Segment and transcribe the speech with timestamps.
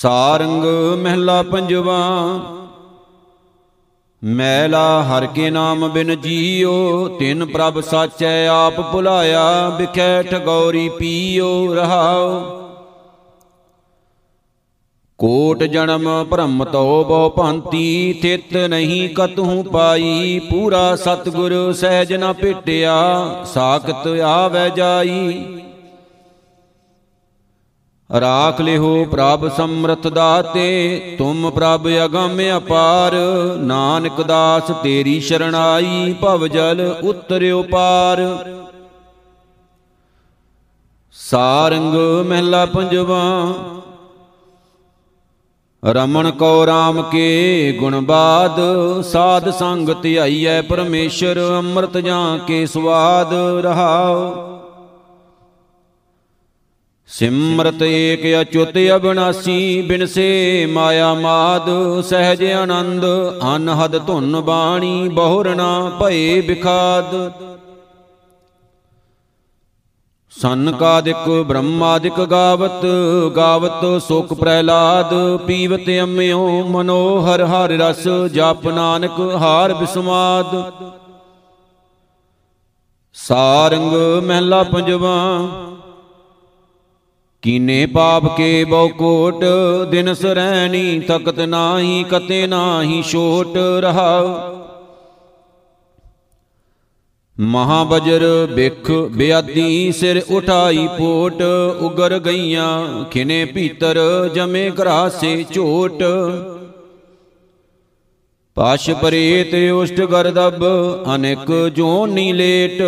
[0.00, 0.64] ਸਾਰੰਗ
[0.98, 1.96] ਮਹਿਲਾ ਪੰਜਵਾ,
[4.22, 12.40] ਮੈਲਾ ਹਰ ਕੇ ਨਾਮ ਬਿਨ ਜੀਓ, ਤਿਨ ਪ੍ਰਭ ਸਾਚੈ ਆਪ ਭੁਲਾਇਆ, ਵਿਖੈ ਠਗੌਰੀ ਪੀਓ ਰਹਾਉ
[15.18, 22.94] ਕੋਟ ਜਨਮ ਭ੍ਰਮ ਤੋ ਬਹੁ ਭਾਂਤੀ, ਥਿਤ ਨਹੀਂ ਕਤਹੂ ਪਾਈ, ਪੂਰਾ ਸਤਗੁਰ ਸਹਿਜ ਨ ਭੇਟਿਆ,
[23.44, 25.44] ਸਾਖਤ ਆਵੈ ਜਾਈ।
[28.10, 33.14] ਰਾਖ ਲਿਹੋ ਪ੍ਰਭ ਸਮਰਥ ਦਾਤੇ, ਤੁਮ ਪ੍ਰਭ ਅਗੰਮ ਅਪਾਰ,
[33.58, 38.22] ਨਾਨਕ ਦਾਸ ਤੇਰੀ ਸ਼ਰਣਾਈ ਭਵ ਜਲ ਉਤਰਿਓ ਪਾਰ।
[41.14, 41.94] ਸਾਰੰਗ
[42.26, 43.22] ਮਹਿਲਾ ਪੰਜਵਾ,
[45.82, 48.60] ਰਮਣ ਕੋ RAM ਕੇ ਗੁਣ ਬਾਦ,
[49.02, 54.59] ਸਾਧ ਸੰਗ ਧਿਆਈਐ ਪਰਮੇਸ਼ਰ ਅੰਮ੍ਰਿਤ ਜਾਂ ਕੇ ਸਵਾਦ ਰਹਾਉ।
[57.10, 61.68] ਸਿਮਰਤ ਏਕ ਅਚੁੱਤ ਅਬਨਾਸੀ ਬਿਨਸੇ ਮਾਇਆ ਮਾਦ,
[62.00, 63.04] ਸਹਿਜ ਆਨੰਦ,
[63.56, 67.14] ਅਨਹਦ ਧੁਨ ਬਾਣੀ ਬਹੁਰਣਾ ਭਏ ਬਿਖਾਦ।
[70.32, 72.86] ਸੰਨਕਾਦਿਕ ਬ੍ਰਹਮਾਦਿਕ ਗਾਵਤ
[73.36, 75.14] ਗਾਵਤ ਸੁਖ ਪ੍ਰਹਿਲਾਦ,
[75.46, 80.54] ਪੀਵਤ ਅੰਮਿਓ, ਮਨੋਹਰ ਹਰ ਰਸ, ਜਪ ਨਾਨਕ ਹਾਰ ਬਿਸਮਾਦ।
[83.16, 83.92] ਸਾਰੰਗ
[84.22, 85.16] ਮਹਿਲਾ ਪੰਜਵਾ
[87.42, 89.44] ਕੀਨੇ ਪਾਪ ਕੇ ਬਹੁ ਕੋਟ,
[89.90, 94.34] ਦਿਨ ਸਰੈਣੀ ਤਖਤ ਨਾਹੀ, ਕਤੇ ਨਾਹੀ ਛੋਟ ਰਹਾਉ।
[97.40, 101.42] ਮਹਾਬਜਰ ਬਿਖ ਬਿਆਦੀ ਸਿਰ ਉਠਾਈ ਪੋਟ,
[101.80, 103.98] ਉਗਰ ਗਈਆਂ ਖਿਨੇ ਭੀਤਰ
[104.34, 106.02] ਜਮੇ ਘਰਾਸੇ ਝੋਟ।
[108.60, 110.64] ਪਾਸ਼ ਪਰੇਤ ਉਸ਼ਟ ਗਰਦਬ,
[111.14, 112.82] ਅਨੇਕ ਜੋਨੀ ਲੇਟ।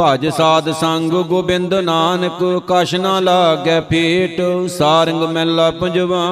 [0.00, 6.24] ਭਜ ਸਾਧ ਸੰਗ ਗੋਬਿੰਦ ਨਾਨਕ, ਕਛ ਨਾ ਲਾਗੈ ਫੇਟ ਸਾਰੰਗ ਮਹਿਲਾ ਪੰਜਵਾ।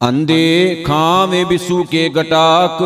[0.00, 2.82] ਅੰਦੇ ਖਾਵੇਂ ਬਿਸੂ ਕੇ ਗਟਾਕ।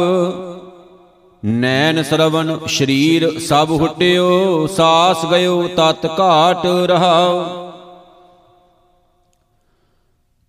[1.44, 7.67] ਨੈਣ ਸਰਵਨ ਸ਼ਰੀਰ ਸਭ ਹੁਟਿਓ, ਸਾਸ ਗਇਓ ਤਤ ਘਾਟ ਰਹਾਉ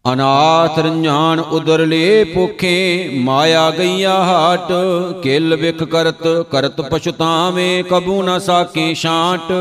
[0.06, 4.72] ਅਨਾਥ ਰੰਝਾਨ ਉਦਰ ਲੇ ਭੁਖੇ, ਮਾਇਆ ਗਈਆ ਹਾਟ,
[5.24, 9.52] ਕਿਲ ਵਿਖ ਕਰਤ ਕਰਤ ਪਛਤਾਵੇਂ, ਕਬੂ ਨ ਸਾਕੇ ਛਾਂਟ।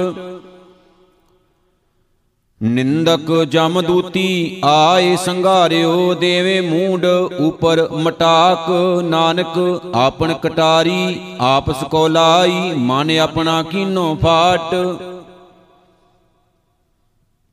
[2.62, 7.04] ਨਿੰਦਕ ਜਮਦੂਤੀ ਆਏ ਸੰਘਾਰਿਓ, ਦੇਵੇ ਮੂੰਡ
[7.40, 8.70] ਉਪਰ ਮਟਾਕ।
[9.04, 14.74] ਨਾਨਕ ਆਪਣ ਕਟਾਰੀ, ਆਪਸ ਕੋ ਲਾਈ, ਮਨ ਆਪਣਾ ਕੀਨੋ ਫਾਟ।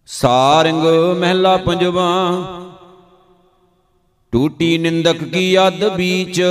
[0.07, 0.85] ਸਾਰੰਗ
[1.19, 2.07] ਮਹਿਲਾ ਪੰਜਵਾ
[4.35, 6.41] ਟੂਟੀ ਨਿੰਦਕ ਕੀ ਅੱਧ ਬੀਚ?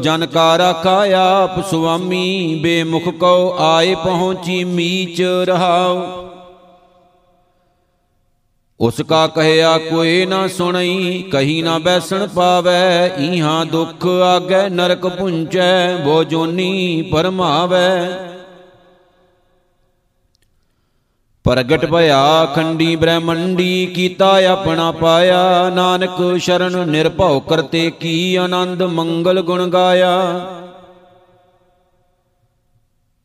[0.00, 6.02] ਜਨ ਕਾ ਰਾਖਾ ਆਪ ਸੁਆਮੀ, ਬੇਮੁਖ ਕੋ ਆਏ ਪਹੁੰਚੀ ਮੀਚ ਰਹਾਉ।
[8.80, 15.96] ਉਸ ਕਾ ਕਹਿਆ ਕੋਈ ਨਾ ਸੁਣਈ, ਕਹੀ ਨਾ ਬੈਸਣ ਪਾਵੈ, ਈਹਾਂ ਦੁਖ ਆਗੈ ਨਰਕ ਪੁੰਚੈ,
[15.96, 18.10] ਬੋ ਜੋਨੀ ਪਰਮਾਵੈ।
[21.50, 29.66] ਪ੍ਰਗਟ ਭਇਆ, ਖੰਡੀ ਬ੍ਰਹਮੰਡੀ ਕੀਤਾ ਆਪਣਾ ਪਾਇਆ। ਨਾਨਕ ਸ਼ਰਨ ਨਿਰਭਉ ਕਰਤੇ ਕੀ ਆਨੰਦ ਮੰਗਲ ਗੁਣ
[29.70, 30.12] ਗਾਇਆ।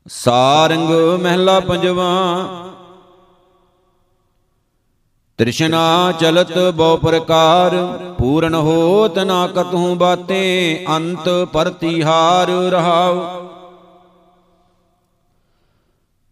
[0.08, 0.90] ਸਾਰੰਗ
[1.22, 2.10] ਮਹਿਲਾ ਪੰਜਵਾ,
[5.40, 7.76] ਤ੍ਰਿਸ਼ਨਾ ਚਲਤ ਬਹੁ ਪ੍ਰਕਾਰ,
[8.20, 13.45] ਪੂਰਨ ਹੋਤ ਨਾ ਕਤਹੂ ਬਾਤੇ, ਅੰਤ ਪਰਤੀਹਾਰ ਰਹਾਉ।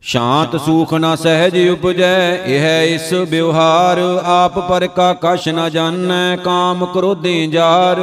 [0.06, 6.86] ਸ਼ਾਂਤ ਸੂਖ ਨ ਸਹਿਜ ਉਪਜੈ ਇਹ ਇਸ ਵਿਵਹਾਰ ਆਪ ਪਰ ਕਾ ਕਛ ਨ ਜਾਣੈ ਕਾਮ
[6.86, 8.00] ਕ੍ਰੋਧੇ ਜਾਰ।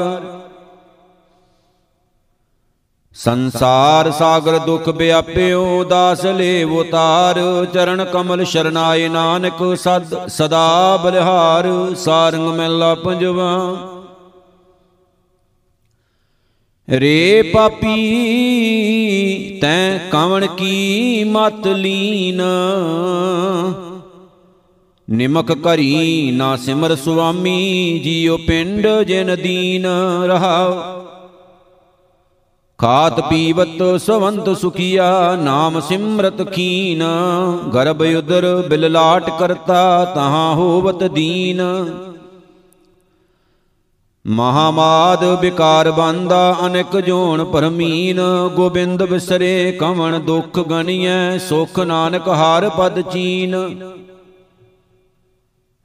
[3.15, 12.49] ਸੰਸਾਰ ਸਾਗਰ ਦੁਖ ਵਿਆਪਿਓ ਦਾਸ ਲੇ ਉਤਾਰ। ਚਰਨ ਕਮਲ ਸ਼ਰਨਾਏ ਨਾਨਕ ਸਦ ਸਦਾ ਬਲਿਹਾਰ। ਸਾਰੰਗ
[12.49, 13.51] ਮਹਿਲਾ ਪੰਜਵਾ
[16.89, 17.97] ਰੇ ਪਾਪੀ,
[19.63, 22.43] ਤੈਂ ਕਵਣ ਕੀ ਮਤ ਲੀਨ?
[25.11, 29.87] ਨਿਮਕ ਕਰੀ ਨਾ ਸਿਮਰ ਸੁਆਮੀ, ਜੀਉ ਪਿੰਡ ਜਿਨ ਦੀਨ
[30.27, 30.73] ਰਹਾਉ।
[32.79, 37.03] ਖਾਤ ਪੀਵਤ ਸਵੰਤ ਸੁਖੀਆ, ਨਾਮ ਸਿਮਰਤ ਖੀਨ।
[37.75, 41.61] ਗਰਭ ਉਦਰ ਬਿਲ ਲਾਟ ਕਰਤਾ, ਤਹਾਂ ਹੋਵਤ ਦੀਨ।
[44.25, 48.21] ਮਹਾਮਾਦ ਵਿਕਾਰ ਬੰਦਾ, ਅਨੇਕ ਜੋਨ ਪਰਮੀਨ।
[48.55, 53.57] ਗੋਬਿੰਦ ਵਿਸਰੇ ਕਵਣ ਦੁਖ ਗਣੀਐ, ਸੁਖ ਨਾਨਕ ਹਾਰ ਪਦ ਚੀਨ।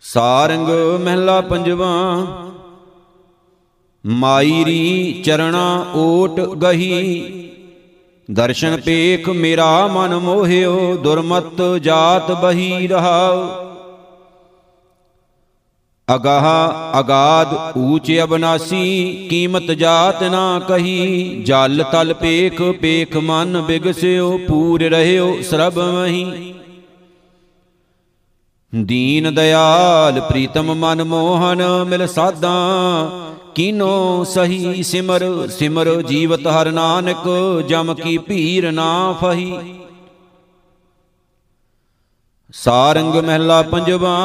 [0.03, 0.69] ਸਾਰੰਗ
[1.03, 1.93] ਮਹਿਲਾ ਪੰਜਵਾ,
[4.05, 7.49] ਮਾਈਰੀ ਚਰਣਾ ਓਟ ਗਹੀ।
[8.29, 13.74] ਦਰਸ਼ਨ ਪੇਖ ਮੇਰਾ ਮਨ ਮੋਹਿਓ, ਦੁਰਮਤ ਜਾਤ ਬਹੀ ਰਹਾਉ।
[16.07, 24.83] ਅਗਾਹ ਅਗਾਦ ਊਚ ਅਬਨਾਸੀ, ਕੀਮਤ ਜਾਤ ਨਾ ਕਹੀ। ਜਲ ਤਲ ਪੇਖ ਪੇਖ ਮਨ ਬਿਗਸਿਓ, ਪੂਰ
[24.83, 26.53] ਰਹਿਓ ਸਰਬ ਮਹੀ।
[28.73, 32.51] ਦੀਨ ਦਇਆਲ ਪ੍ਰੀਤਮ ਮਨ ਮੋਹਨ, ਮਿਲ ਸਾਦਾ
[33.55, 37.27] ਕੀਨੋ ਸਹੀ ਸਿਮਰ ਸਿਮਰ ਜੀਵਤ ਹਰ ਨਾਨਕ,
[37.67, 39.57] ਜਮ ਕੀ ਭੀਰ ਨਾ ਫਹੀ।
[42.53, 44.15] ਸਾਰੰਗ ਮਹਿਲਾ ਪੰਜਵਾ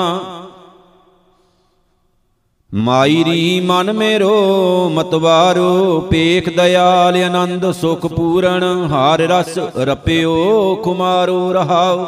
[2.72, 12.06] ਮਾਈ ਰੀ ਮਨ ਮੇਰੋ ਮਤਵਾਰੋ ਪੇਖ ਦਇਆਲ ਆਨੰਦ ਸੁਖ ਪੂਰਨ, ਹਾਰ ਰਸ ਰਪਿਓ ਕੁਮਾਰੋ ਰਹਾਓ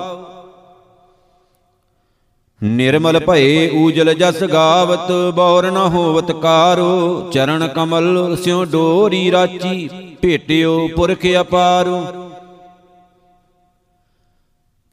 [2.60, 9.88] ਨਿਰਮਲ ਭਏ ਊਜਲ ਜਸ ਗਾਵਤ, ਬੌਰ ਨ ਹੋਵਤ ਕਾਰੋ, ਚਰਨ ਕਮਲ ਸਿਉ ਡੋਰੀ ਰਾਚੀ,
[10.22, 12.02] ਭੇਟਿਓ ਪੁਰਖ ਅਪਾਰੋ।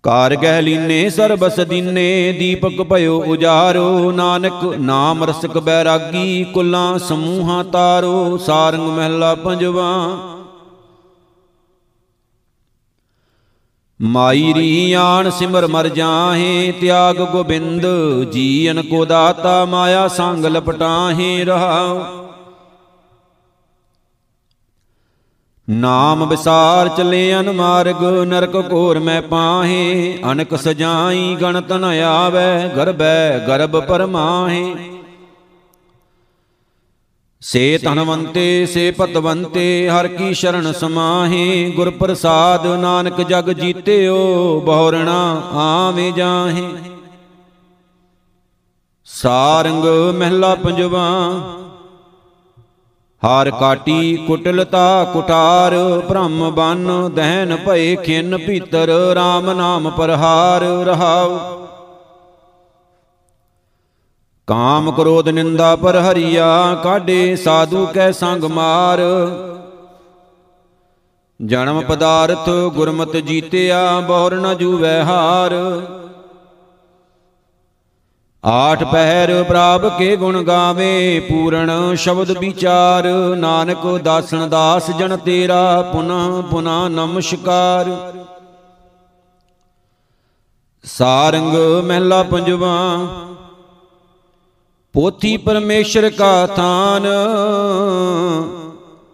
[0.04, 8.38] ਕਾਰ ਗਹਿ ਲੀਨੇ ਸਰਬਸ ਦੀਨੇ, ਦੀਪਕ ਭਇਓ ਉਜਾਰੋ, ਨਾਨਕ ਨਾਮ ਰਸਕ ਬੈਰਾਗੀ, ਕੁਲਾਂ ਸਮੂਹਾਂ ਤਾਰੋ,
[8.38, 10.18] ਸਾਰੰਗ ਮਹਿਲਾ ਪੰਜਵਾ।
[14.02, 17.86] ਮਾਈ ਰੀ ਆਣ ਸਿਮਰ ਮਰ ਜਾਹੇ, ਤਿਆਗ ਗੋਬਿੰਦ
[18.32, 22.29] ਜੀਨ ਕੋ ਦਾਤਾ, ਮਾਇਆ ਸੰਗ ਲਪਟਾਹੇ ਰਹਾਉ।
[25.70, 33.80] ਨਾਮ ਵਿਸਾਰ ਚਲੇ ਅਨਮਾਰਗ ਨਰਕ ਘੋਰ ਮੈਂ ਪਾਹੇ। ਅਨਕ ਸਜਾਈ ਗਣਤ ਨ ਆਵੈ, ਗਰਬੈ ਗਰਬ
[33.80, 34.76] ਪਰਮਾਹੇ
[37.42, 45.22] ਸੇ ਧਨਵੰਤੇ, ਸੇ ਪਤਵੰਤੇ ਹਰ ਕੀ ਸ਼ਰਨ ਸਮਾਹੇ। ਗੁਰ ਪ੍ਰਸਾਦ ਨਾਨਕ ਜਗ ਜੀਤਿਓ, ਬਹੁਰਣਾ
[45.54, 46.68] ਆਵੇਂ ਜਾਹੇ।
[49.06, 51.08] ਸਾਰੰਗ ਮਹਿਲਾ ਪੰਜਵਾ
[53.24, 55.76] ਹਾਰ ਕਾਟੀ ਕੁਟਲਤਾ ਕੁਟਾਰ
[56.10, 61.40] ਬ੍ਰਹਮ ਬਨ ਦਹਿਨ ਭਏ ਖਿੰਨ ਭੀਤਰ RAM ਨਾਮ ਪਰਹਾਰ ਰਹਾਉ।
[64.48, 69.00] ਕਾਮ ਕ੍ਰੋਧ ਨਿੰਦਾ ਪਰ ਹਰੀਆ, ਕਾਢੇ ਸਾਧੂ ਕੈ ਸੰਗ ਮਾਰ।
[71.46, 75.54] ਜਨਮ ਪਦਾਰਥ ਗੁਰਮਤ ਜੀਤਿਆ, ਬਹੁਰ ਨ ਜੂਵੈ ਹਾਰ।
[78.50, 83.08] ਆਠ ਪਹਿਰ ਪ੍ਰਾਪ ਕੇ ਗੁਣ ਗਾਵੇ, ਪੂਰਨ ਸ਼ਬਦ ਵਿਚਾਰ।
[83.38, 87.90] ਨਾਨਕ ਦਾਸਨ ਦਾਸ ਜਨ ਤੇਰਾ, ਪੁਨਾ ਪੁਨਾ ਨਮਸਕਾਰ।
[90.84, 92.76] ਸਾਰੰਗ ਮਹਿਲਾ ਪੰਜਵਾ,
[94.94, 97.08] ਪੋਥੀ ਪਰਮੇਸ਼ਰ ਕਾ ਥਾਨ।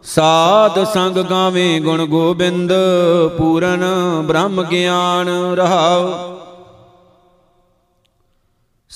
[0.03, 2.73] ਸਾਧ ਸੰਗ ਗਾਵੇ ਗੁਣ ਗੋਬਿੰਦ,
[3.37, 3.83] ਪੂਰਨ
[4.21, 6.09] ਬ੍ਰਹਮ ਗਿਆਨ ਰਹਾਉ।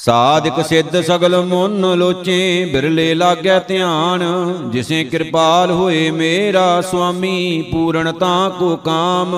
[0.06, 4.24] ਸਾਧਕ ਸਿੱਧ ਸਗਲ ਮਨ ਲੋਚੇ, ਬਿਰਲੇ ਲਾਗੈ ਧਿਆਨ,
[4.72, 9.36] ਜਿਸੇ ਕਿਰਪਾਲ ਹੋਏ ਮੇਰਾ ਸੁਆਮੀ ਪੂਰਨਤਾ ਕੋ ਕਾਮ।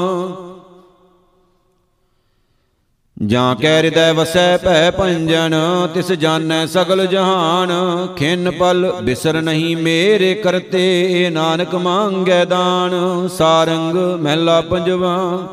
[3.23, 5.55] ਜਾਂ ਕੈ ਹਿਰਦੈ ਵਸੈ ਭੈ ਭੰਜਨ,
[5.93, 7.71] ਤਿਸ ਜਾਣੈ ਸਗਲ ਜਹਾਨ,
[8.15, 15.47] ਖਿੰਨ ਪਲ ਬਿਸਰ ਨਹੀਂ ਮੇਰੇ ਕਰਤੇ, ਨਾਨਕ ਮੰਗੈ ਦਾਨ, ਸਾਰੰਗ ਮਹਿਲਾ ਪੰਜਵਾ।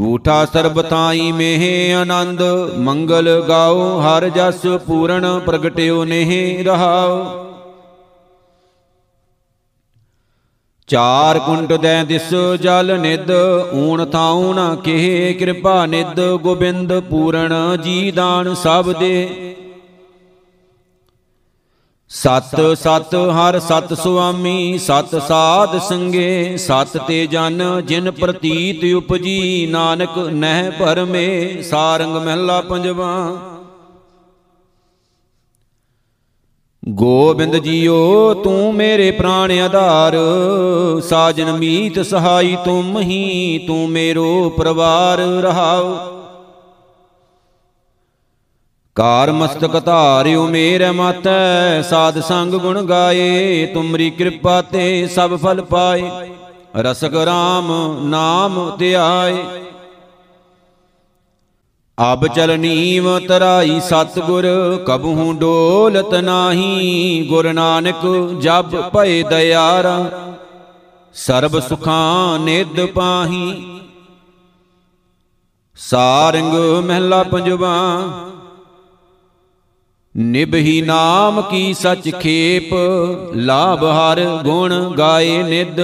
[0.00, 2.42] ਊਠਾ ਸਰਬ ਤਾਈ ਮੇਹ ਆਨੰਦ,
[2.78, 7.24] ਮੰਗਲ ਗਾਓ, ਹਰ ਜਸ ਪੂਰਨ ਪ੍ਰਗਟਿਓ ਨੇਹ ਰਹਾਓ।
[10.88, 13.30] ਚਾਰ ਕੁੰਟ ਦੈ ਦਿਸ ਜਲ ਨਿਦ
[13.74, 19.28] ਊਣ ਥਾਉ ਨ ਕਿਹ ਕਿਰਪਾ ਨਿਦ ਗੋਬਿੰਦ ਪੂਰਨ ਜੀ ਦਾਨ ਸਭ ਦੇ।
[22.10, 30.18] ਸਤ ਸਤ ਹਰ ਸਤ ਸੁਆਮੀ, ਸਤ ਸਾਧ ਸੰਗੇ, ਸਤ ਤੇ ਜਨ ਜਿਨ ਪ੍ਰਤੀਤ ਉਪਜੀ, ਨਾਨਕ
[30.18, 33.36] ਨਹਿ ਭਰਮੇ, ਸਾਰੰਗ ਮਹਿਲਾ ਪੰਜਵਾ।
[36.88, 40.16] ਗੋਬਿੰਦ ਜੀਓ, ਤੂੰ ਮੇਰੇ ਪ੍ਰਾਣ ਆਧਾਰ,
[41.00, 46.15] ਸਾਜਨ ਮੀਤ ਸਹਾਈ ਤੁਮ ਹੀ, ਤੂੰ ਮੇਰੋ ਪਰਵਾਰ ਰਹਾਉ।
[48.96, 56.10] ਕਾਰ ਮਸਤਕ ਧਾਰਿਓ ਮੇਰੇ ਮਾਤੈ, ਸਾਧ ਸੰਗ ਗੁਣ ਗਾਏ, ਤੁਮਰੀ ਕਿਰਪਾ ਤੇ ਸਭ ਫਲ ਪਾਏ,
[56.76, 57.72] ਰਸਕ ਰਾਮ
[58.02, 59.44] ਨਾਮ ਧਿਆਏ
[61.98, 64.46] ਅਬ ਚਲ ਨੀਵ ਤਰਾਈ ਸਤਗੁਰ,
[64.86, 68.06] ਕਬਹੂ ਡੋਲਤ ਨਾਹੀ, ਗੁਰ ਨਾਨਕ
[68.40, 69.98] ਜਬ ਭਏ ਦਇਆਰਾ,
[71.14, 73.54] ਸਰਬ ਸੁਖਾਂ ਨਿਦ ਪਾਹੀ।
[75.78, 77.74] ਸਾਰੰਗ ਮਹਿਲਾ ਪੰਜਵਾ
[80.16, 82.74] ਨਿਭਹੀ ਨਾਮ ਕੀ ਸਚ ਖੇਪ,
[83.34, 85.80] ਲਾਭ ਹਰ ਗੁਣ ਗਾਏ ਨਿਦ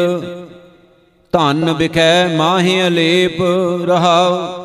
[1.32, 3.42] ਧਨ ਵਿਖੈ ਮਾਹਿ ਅਲੇਪ
[3.86, 4.62] ਰਹਾਉ।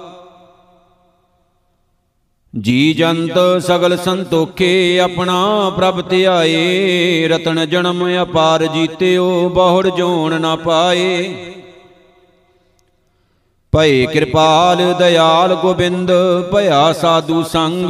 [2.60, 11.36] ਜੀ ਜੰਤ ਸਗਲ ਸੰਤੋਖੇ, ਆਪਣਾ ਪ੍ਰਭ ਧਿਆਏ। ਰਤਨ ਜਨਮ ਅਪਾਰ ਜੀਤਿਓ, ਬਹੁੜ ਜੋਣ ਨਾ ਪਾਏ।
[13.74, 16.12] ਭਏ ਕਿਰਪਾਲ ਦਇਆਲ ਗੋਬਿੰਦ,
[16.52, 17.90] ਭਇਆ ਸਾਧੂ ਸੰਗ,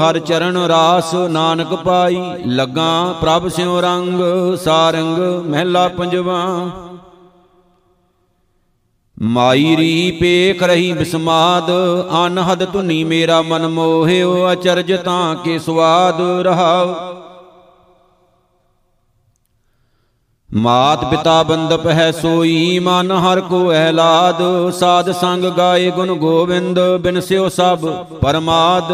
[0.00, 4.20] ਹਰ ਚਰਨ ਰਾਸ ਨਾਨਕ ਪਾਈ, ਲੱਗਾ ਪ੍ਰਭ ਸਿਉ ਰੰਗ,
[4.56, 6.70] ਸਾਰੰਗ ਮਹਿਲਾ ਪੰਜਵਾ।
[9.16, 11.70] ਮਾਈ ਰੀ ਪੇਖ ਰਹੀ ਬਿਸਮਾਦ,
[12.26, 16.94] ਅਨਹਦ ਧੁਨੀ ਮੇਰਾ ਮਨ ਮੋਹਿਓ, ਅਚਰਜ ਤਾਂ ਕੇ ਸਵਾਦ ਰਹਾਉ
[20.56, 27.48] ਮਾਤ ਪਿਤਾ ਬੰਦਪ ਹੈ ਸੋਈ, ਮਨ ਹਰ ਕੋ ਐਲਾਦ। ਸਾਧ ਸੰਗ ਗਾਏ ਗੁਣ ਗੋਬਿੰਦ ਬਿਨਸਿਓ
[27.48, 27.86] ਸਭ
[28.20, 28.92] ਪਰਮਾਦ।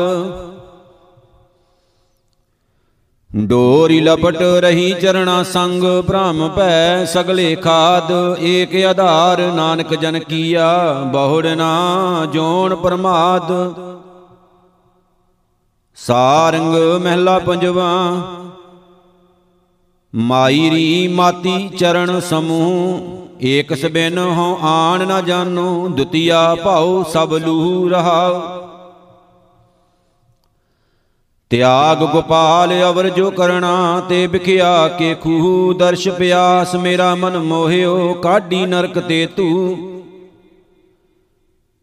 [3.30, 11.46] ਡੋਰੀ ਲਪਟ ਰਹੀ ਚਰਣਾ ਸੰਗ, ਭ੍ਰਮ ਭੈ ਸਗਲੇ ਖਾਦ। ਏਕ ਆਧਾਰ, ਨਾਨਕ ਜਨ ਕੀਆ, ਬਹੁੜ
[11.46, 11.72] ਨਾ
[12.32, 13.52] ਜੋਣ ਪਰਮਾਦ।
[15.96, 17.90] ਸਾਰੰਗ ਮਹਿਲਾ ਪੰਜਵਾ
[20.14, 27.88] ਮਾਈ ਰੀ ਮਾਤੀ ਚਰਨ ਸਮੂਹ ਏਕ ਸਬਿਨ ਹੋ ਆਣ ਨਾ ਜਾਣੋ, ਦੁਤੀਆ ਭਾਉ ਸਭ ਲੂ
[27.88, 28.58] ਰਹਾ
[31.50, 38.66] ਤਿਆਗ ਗੋਪਾਲ ਅਵਰ ਜੋ ਕਰਣਾ, ਤੇ ਬਿਖਿਆ ਕੇ ਖੂਹ ਦਰਸ਼ ਪਿਆਸ, ਮੇਰਾ ਮਨ ਮੋਹਿਓ, ਕਾਢੀ
[38.66, 39.76] ਨਰਕ ਤੇ ਤੂ।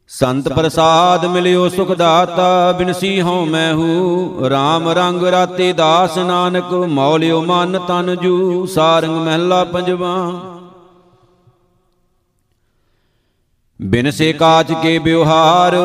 [0.09, 7.41] ਸੰਤ ਪ੍ਰਸਾਦ ਮਿਲਿਓ ਸੁਖ ਦਾਤਾ ਬਿਨਸੀ ਹਉ ਮੈਂ ਹੂ। RAM ਰੰਗ ਰਾਤੇ ਦਾਸ ਨਾਨਕ, ਮੌਲਿਓ
[7.41, 10.15] ਮਨ ਤਨ ਜੂ। ਸਾਰੰਗ ਮਹਿਲਾ ਪੰਜਵਾ।
[13.81, 15.75] ਬਿਨ ਸੇ ਕਾਚ ਕੇ ਬਿਵਹਾਰ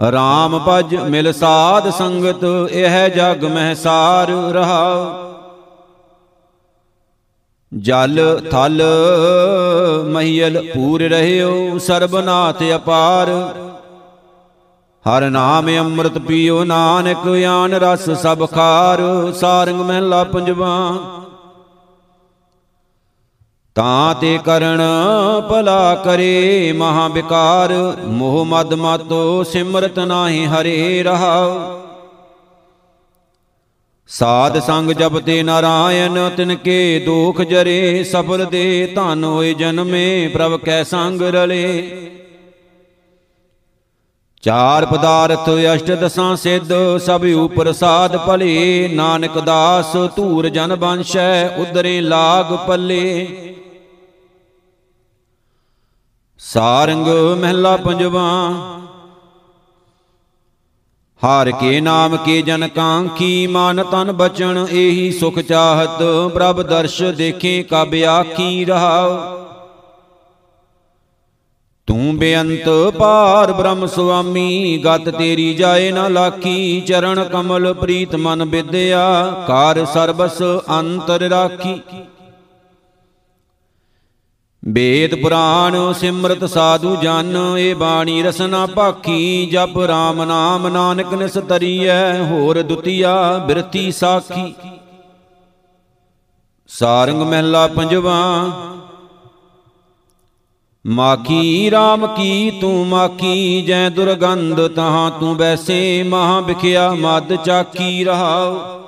[0.00, 4.84] RAM ਭਜ ਮਿਲ ਸਾਧ ਸੰਗਤ, ਇਹ ਜਗ ਮਹਿ ਸਾਰ ਰਹਾ।
[7.80, 8.82] ਜਲ ਥਲ
[10.04, 13.30] ਮਹੀਲ ਪੂਰ ਰਹਿਓ ਸਰਬਨਾਥ ਅਪਾਰ।
[15.04, 20.90] ਹਰ ਨਾਮ ਅੰਮ੍ਰਿਤ ਪੀਓ ਨਾਨਕ, ਆਨ ਰਸ ਸਭ ਖਾਰ। ਸਾਰੰਗ ਮਹਿਲਾ ਪੰਜਵਾ।
[23.74, 24.82] ਤਾਂ ਤੇ ਕਰਣ
[25.50, 27.72] ਭਲਾ ਕਰੇ ਮਹਾ ਵਿਕਾਰ
[28.04, 31.83] ਮੋਹ ਮਦ ਮਾਤੋ ਸਿਮਰਤ ਨਾਹੀ ਹਰੇ ਰਹਾਉ।
[34.08, 40.82] ਸਾਧ ਸੰਗ ਜਪਤੇ ਨਾਰਾਇਣ, ਤਿਨ ਕੇ ਦੁਖ ਜਰੇ, ਸਫਲ ਦੇ ਧਨ ਹੋਏ ਜਨਮੇ, ਪ੍ਰਭ ਕੈ
[40.82, 42.10] ਸੰਗ ਰਲੇ।
[44.42, 52.00] ਚਾਰ ਪਦਾਰਥ ਅਸ਼ਟ ਦਸਾਂ ਸਿੱਧ, ਸਭ ਉਪਰ ਸਾਧ ਭਲੇ। ਨਾਨਕ ਦਾਸ ਧੂਰ ਜਨ ਬੰਸ਼ੈ, ਉਦਰੇ
[52.00, 53.26] ਲਾਗ ਪੱਲੇ।
[56.38, 57.06] ਸਾਰੰਗ
[57.40, 58.26] ਮਹਿਲਾ ਪੰਜਵਾ
[61.24, 66.02] ਹਾਰ ਕੇ ਨਾਮ ਕੇ ਜਨ ਕਾਂਖੀ, ਮਨ ਤਨ ਬਚਨ, ਇਹੀ ਸੁਖ ਚਾਹਤ।
[66.34, 69.16] ਪ੍ਰਭ ਦਰਸ਼ ਦੇਖੇ ਕਬ ਆਖੀ ਰਹਾਉ।
[71.86, 79.32] ਤੂੰ ਬੇਅੰਤ ਪਾਰ ਬ੍ਰਹਮ ਸੁਆਮੀ, ਗਤ ਤੇਰੀ ਜਾਏ ਨਾ ਲਾਖੀ। ਚਰਨ ਕਮਲ ਪ੍ਰੀਤ ਮਨ ਵਿਦਿਆ
[79.48, 80.42] ਕਾਰ ਸਰਬਸ
[80.80, 81.80] ਅੰਤਰ ਰਾਖੀ।
[84.64, 92.22] ਵੇਦ ਪੁਰਾਣ ਸਿਮਰਤ ਸਾਧੂ ਜਨ ਏ ਬਾਣੀ ਰਸਨਾ ਭਾਖੀ, ਜਪ RAM ਨਾਮ ਨਾਨਕ ਨਿਸ ਤਰੀਐ
[92.22, 94.54] ਹੋਰ ਦੁਤੀਆ ਬਿਰਤੀ ਸਾਖੀ।
[96.70, 98.14] ਸਾਰੰਗ ਮਹਿਲਾ ਪੰਜਵਾ,
[100.84, 108.83] ਮਾਖੀ RAM ਕੀ ਤੂੰ ਮਾਖੀ, ਜੈ ਦੁਰਗੰਧ ਤਹਾਂ ਤੂੰ ਬੈਸੇ ਮਹਾ ਵਿਖਿਆ ਮਦ ਚਾਕੀ ਰਹਾਉ।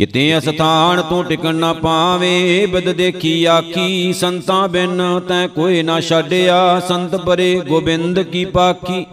[0.00, 6.80] ਕਿਤੇ ਅਸਥਾਨ ਤੂੰ ਟਿਕਣ ਨਾ ਪਾਵੇਂ, ਬਦ ਦੇਖੀ ਆਖੀ, ਸੰਤਾਂ ਬਿਨ ਤੈ ਕੋਈ ਨਾ ਛੱਡਿਆ,
[6.80, 9.04] ਸੰਤ ਪਰੇ ਗੋਬਿੰਦ ਕੀ ਪਾਖੀ।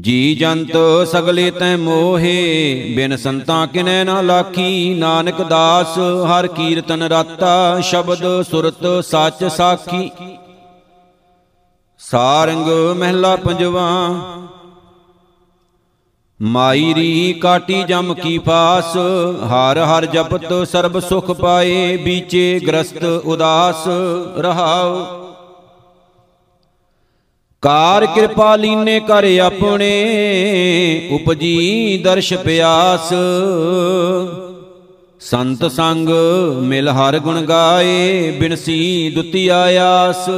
[0.00, 0.76] ਜੀ ਜੰਤ
[1.12, 9.04] ਸਗਲੇ ਤੈ ਮੋਹੇ, ਬਿਨ ਸੰਤਾਂ ਕਿਨੈ ਨਾ ਲਾਖੀ। ਨਾਨਕ ਦਾਸ ਹਰ ਕੀਰਤਨ ਰਾਤਾ, ਸ਼ਬਦ ਸੁਰਤ
[9.04, 10.10] ਸੱਚ ਸਾਖੀ।
[11.98, 13.88] ਸਾਰੰਗ ਮਹਿਲਾ ਪੰਜਵਾ
[16.42, 18.96] ਮਾਈ ਰੀ ਕਾਟੀ ਜਮ ਕੀ ਪਾਸ,
[19.44, 23.88] ਹਰ ਹਰ ਜਪਤ ਸਰਬ ਸੁਖ ਪਾਏ, ਬੀਚੇ ਗ੍ਰਸਤ ਉਦਾਸ
[24.38, 25.04] ਰਹਾਉ।
[27.62, 29.90] ਕਾਰ ਕਿਰਪਾ ਲੀਨੇ ਕਰ ਆਪਣੇ,
[31.12, 33.12] ਉਪਜੀ ਦਰਸ਼ ਪਿਆਸ।
[35.20, 36.08] ਸੰਤ ਸੰਗ
[36.62, 40.30] ਮਿਲ ਹਰ ਗੁਣ ਗਾਏ, ਬਿਨਸੀ ਦੁਤੀ ਆਸ।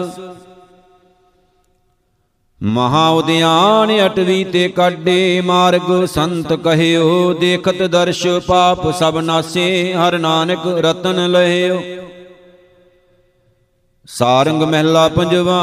[2.60, 10.66] ਮਹਾ ਉਦਿਆਨ ਅਟਵੀ ਤੇ ਕਾਡੇ ਮਾਰਗ, ਸੰਤ ਕਹਿਓ, ਦੇਖਤ ਦਰਸ਼ ਪਾਪ ਸਭ ਨਾਸੇ, ਹਰ ਨਾਨਕ
[10.66, 11.80] ਰਤਨ ਲਹਿਓ
[14.08, 15.60] ਸਾਰੰਗ ਮਹਿਲਾ ਪੰਜਵਾ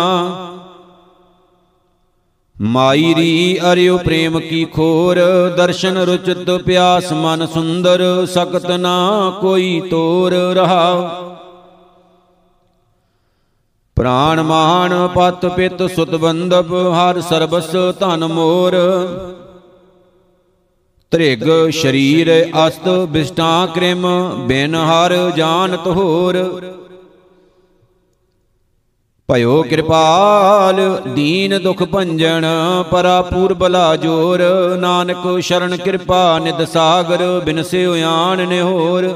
[2.56, 5.20] ਮਾਈ ਰੀ ਅਰਿਓ ਪ੍ਰੇਮ ਕੀ ਖੋਰ,
[5.58, 8.98] ਦਰਸ਼ਨ ਰੁਚਿਤ ਪਿਆਸ ਮਨ ਸੁੰਦਰ, ਸਕਤ ਨਾ
[9.42, 11.27] ਕੋਈ ਤੋਰ ਰਹਾ
[13.98, 18.76] ਪ੍ਰਾਣ ਮਾਨ ਪਤ ਪਿਤ ਸੁਤ ਬੰਦਪ ਹਰ ਸਰਬਸ ਧਨ ਮੋਰ।
[21.12, 22.30] ਤ੍ਰਿਗ ਸ਼ਰੀਰ
[22.68, 24.06] ਅਸਤ ਬਿਸਟਾ ਕ੍ਰਿਮ,
[24.48, 26.38] ਬਿਨ ਹਰ ਜਾਣਤ ਹੋਰ।
[29.30, 30.80] ਭਇਓ ਕਿਰਪਾਲ,
[31.16, 32.46] ਦੀਨ ਦੁਖ ਭੰਜਨ,
[32.92, 34.44] ਪਰਾ ਪੂਰਬਲਾ ਜੋਰ।
[34.80, 39.10] ਨਾਨਕ ਸ਼ਰਨ ਕਿਰਪਾ ਨਿਦ ਸਾਗਰ ਬਿਨਸਿਓ ਆਣ ਨਿਹੋਰ।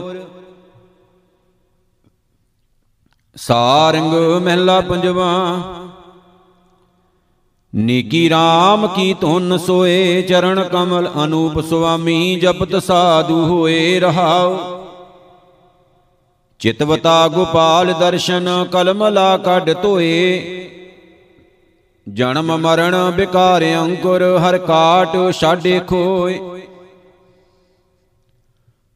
[3.35, 5.29] ਸਾਰੰਗ ਮਹਿਲਾ ਪੰਜਵਾ,
[7.73, 14.57] ਨੀਕੀ RAM ਕੀ ਧੁਨ ਸੋਏ ਚਰਨ ਕਮਲ ਅਨੂਪ ਸੁਆਮੀ ਜਪਤ ਸਾਧੂ ਹੋਏ ਰਹਾਉ।
[16.59, 20.41] ਚਿਤਵਤਾ ਗੋਪਾਲ ਦਰਸ਼ਨ ਕਲਮਲਾ ਕੱਢ ਧੋਏ।
[22.07, 26.39] ਜਨਮ ਮਰਨ ਬਿਕਾਰ ਅੰਕੁਰ ਹਰ ਕਾਟ ਛਾਡੇ ਖੋਏ।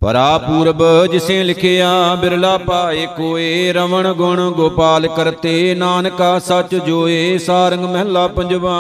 [0.05, 7.85] ਪਰਾ ਪੂਰਬ ਜਿਸੇ ਲਿਖਿਆ, ਬਿਰਲਾ ਪਾਏ ਕੋਏ ਰਵਣ ਗੁਣ ਗੋਪਾਲ ਕਰਤੇ, ਨਾਨਕਾ ਸੱਚ ਜੋਏ, ਸਾਰੰਗ
[7.85, 8.77] ਮਹਿਲਾ ਪੰਜਵਾ।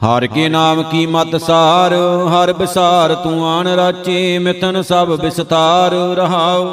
[0.00, 1.94] ਹਰ ਕੇ ਨਾਮ ਕੀ ਮਤ ਸਾਰ,
[2.28, 6.70] ਹਰ ਬਿਸਾਰ ਤੂੰ ਆਣ ਰਾਚੇ ਮਿਤਨ ਸਭ ਵਿਸਤਾਰ, ਰਹਾਉ।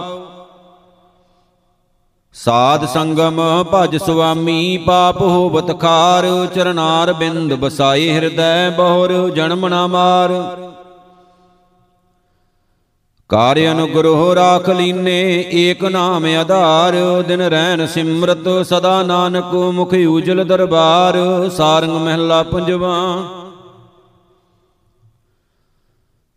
[2.34, 10.60] ਸਾਧ ਸੰਗਮ ਭਜ ਸੁਆਮੀ, ਪਾਪ ਹੋਵਤ ਖਾਰ, ਚਰਨਾਰ ਬਿੰਦ ਬਸਾਈ ਹਿਰਦੈ, ਬਹੁਰ ਜਨਮ ਨਾ ਮਾਰ।
[13.30, 21.18] ਕਾਰਿ ਅਨੁਗ੍ਰਹ ਰਾਖ ਲੀਨੇ, ਏਕ ਨਾਮ ਆਧਾਰ, ਦਿਨ ਰਹਿਣ ਸਿਮਰਤ, ਸਦਾ ਨਾਨਕ ਮੁਖ ਉਜਲ ਦਰਬਾਰ,
[21.50, 22.96] ਸਾਰੰਗ ਮਹਿਲਾ ਪੰਜਵਾ।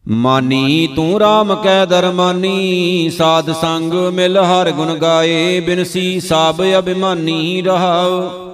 [0.08, 8.51] ਮਾਨੀ ਤੂੰ RAM ਕੈ ਦਰਮਾਨੀ, ਸਾਧ ਸੰਗ ਮਿਲ ਹਰ ਗੁਣ ਗਾਏ ਬਿਨਸੀ ਸਾਬ ਅਭਿਮਾਨੀ ਰਹਾਉ।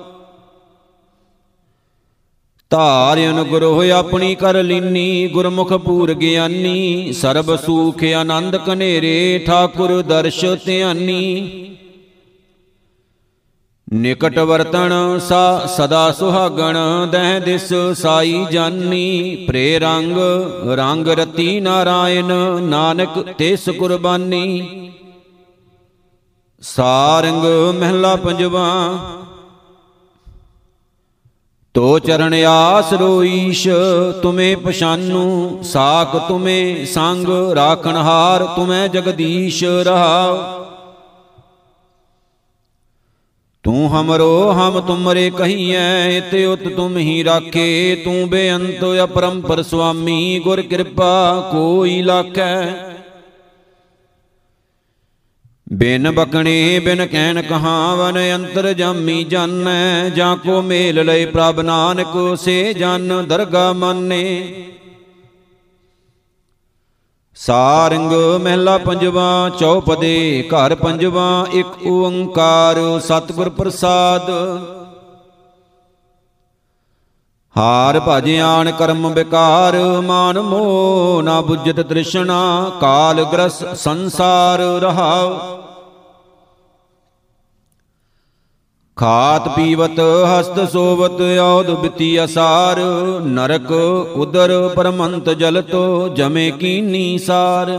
[2.71, 11.75] ਧਾਰ ਅਨੁਗ੍ਰਹ ਆਪਣੀ ਕਰ ਲੀਨੀ, ਗੁਰਮੁਖ ਪੂਰ ਗਿਆਨੀ ਸਰਬ ਸੂਖ ਆਨੰਦ ਕਨੇਰੇ ਠਾਕੁਰ ਦਰਸ਼ ਧਿਆਨੀ।
[13.93, 16.77] ਨਿਕਟ ਵਰਤਣ ਸਾ ਸਦਾ ਸੁਹਾਗਣ,
[17.13, 20.19] ਦਹਿ ਦਿਸ ਸਾਈ ਜਾਨੀ। ਪ੍ਰੇ ਰੰਗ
[20.71, 22.33] ਰੰਗ ਰਤੀ ਨਾਰਾਇਣ,
[22.63, 24.91] ਨਾਨਕ ਤਿਸ ਕੁਰਬਾਨੀ।
[26.61, 27.45] ਸਾਰੰਗ
[27.81, 28.69] ਮਹਿਲਾ ਪੰਜਵਾ
[31.79, 33.69] ਤੋ ਚਰਨ ਆਸਰੋ ਈਸ਼
[34.23, 40.39] ਤੁਮੇ ਪਛਾਨੂ, ਸਾਖ ਤੁਮੇ ਸੰਗ ਰਾਖਣ ਹਾਰ, ਤੁਮੇ ਜਗਦੀਸ਼ ਰਹਾਉ।
[43.63, 50.63] ਤੂੰ ਹਮਰੋ, ਹਮ ਤੁਮਰੇ ਕਹੀਐ, ਇਤ ਉਤ ਤੁਮ ਹੀ ਰਾਖੇ, ਤੂੰ ਬੇਅੰਤ ਅਪਰੰਪਰ ਸੁਆਮੀ, ਗੁਰ
[50.63, 52.88] ਕਿਰਪਾ ਕੋਈ ਲਾਖੈ।
[55.73, 62.75] ਬਿਨ ਬਕਣੇ, ਬਿਨ ਕਹਿਣ ਕਹਾਵਨ ਅੰਤਰ ਜਾਮੀ ਜਾਣੈ ਜਾਂ ਕੋ ਮੇਲ ਲਏ ਪ੍ਰਭ ਨਾਨਕ ਸੇ
[62.75, 64.65] ਜਨ ਦਰਗਾ ਮੰਨੇ।
[67.35, 74.31] ਸਾਰੰਗ ਮਹਿਲਾ ਪੰਜਵਾ, ਚੌਪਦੇ ਘਰ ਪੰਜਵਾ, ਇੱਕ ਓੰਕਾਰ ਸਤਿਗੁਰ ਪ੍ਰਸਾਦ।
[77.57, 85.58] ਹਾਰ ਭਜਿਆਣ ਕਰਮ ਵਿਕਾਰ, ਮਾਨ ਮੋ ਨਾ ਬੁੱਝਤ ਤ੍ਰਿਸ਼ਨਾ, ਕਾਲ ਗ੍ਰਸ ਸੰਸਾਰ ਰਹਾਉ।
[88.99, 92.79] ਖਾਤ ਪੀਵਤ ਹਸਤ ਸੋਵਤ ਔਦ ਬਿਤੀ ਅਸਾਰ।
[93.25, 93.71] ਨਰਕ
[94.17, 97.71] ਉਦਰ ਪਰਮੰਤ ਜਲਤੋ ਜਮੇ ਕੀਨੀ ਸਾਰ।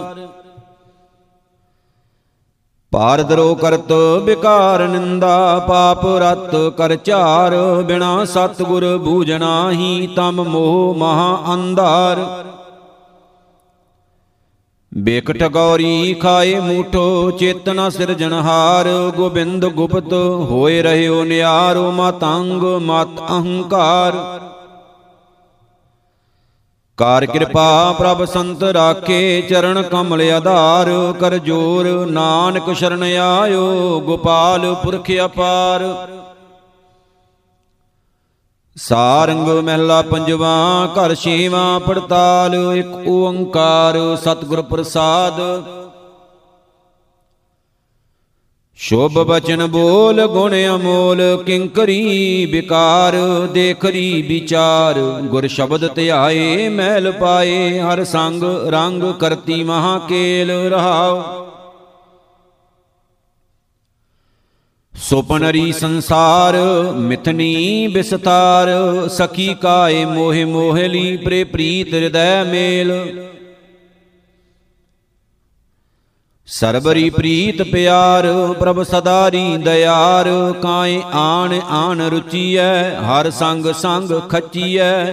[2.91, 3.91] ਪਾਰ ਦਰੋ ਕਰਤ
[4.23, 12.25] ਬਿਕਾਰ ਨਿੰਦਾ ਪਾਪ ਰਤ ਕਰ ਝਾਰ। ਬਿਨਾ ਸਤਗੁਰ ਬੂਝਣਾ ਹੀ ਤਮ ਮੋਹ ਮਹਾ ਅੰਧਾਰ।
[14.91, 20.13] ਬੇਕਟ ਗੌਰੀ ਖਾਏ ਮੂਠੋ, ਚੇਤਨਾ ਸਿਰਜਣਹਾਰ ਗੋਬਿੰਦ ਗੁਪਤ
[20.49, 24.17] ਹੋਏ ਰਹਿਓ ਨਿਆਰੋ ਮਤੰਗ ਮਤ ਅਹੰਕਾਰ।
[26.97, 35.12] ਕਾਰ ਕਿਰਪਾ ਪ੍ਰਭ ਸੰਤ ਰਾਖੇ, ਚਰਨ ਕਮਲ ਆਧਾਰ ਕਰ ਜੋਰ ਨਾਨਕ ਸ਼ਰਨ ਆਇਓ, ਗੋਪਾਲ ਪੁਰਖ
[35.25, 35.84] ਅਪਾਰ।
[38.82, 45.42] ਸਾਰੰਗ ਮਹਿਲਾ ਪੰਜਵਾ, ਘਰ ਛੇਵਾ, ਪੜਤਾਲ, ਇੱਕ ਓੰਕਾਰ, ਸਤਿਗੁਰ ਪ੍ਰਸਾਦ।
[48.76, 53.15] ਸ਼ੁਭ ਬਚਨ ਬੋਲ, ਗੁਣ ਅਮੋਲ, ਕਿੰਕਰੀ ਵਿਕਾਰ,
[53.54, 60.52] ਦੇਖਰੀ ਵਿਚਾਰ। ਗੁਰ ਸ਼ਬਦ ਧਿਆਏ, ਮਹਿਲ ਪਾਏ, ਹਰ ਸੰਗ ਰੰਗ ਕਰਤੀ ਮਹਾ ਕੇਲ
[65.02, 66.56] ਸੁਪਨਰੀ ਸੰਸਾਰ,
[66.96, 68.68] ਮਿਥਨੀ ਬਿਸਤਾਰ,
[69.10, 72.92] ਸਖੀ ਕਾਏ ਮੋਹਿ ਮੋਹਲੀ ਪ੍ਰੇ ਪ੍ਰੀਤ ਹਿਰਦੈ ਮੇਲ।
[76.48, 85.06] ਸਰਬਰੀ ਪ੍ਰੀਤ ਪਿਆਰ, ਪ੍ਰਭ ਸਦਾਰੀ ਦਇਆਰ, ਕਾਏ ਆਣ ਆਣ ਰੁਚੀਐ, ਹਰ ਸੰਗ ਸੰਗ ਖੱਚੀਐ।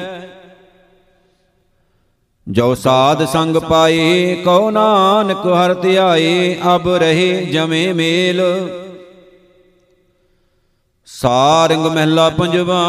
[2.48, 8.42] ਜੋ ਸਾਧ ਸੰਗ ਪਾਏ, ਕਉ ਨਾਨਕ ਹਰ ਧਿਆਏ, ਅਬ ਰਹੇ ਜਮੇ ਮੇਲ।
[11.20, 12.82] ਸਾਰੰਗ ਮਹਿਲਾ ਪੰਜਵਾ।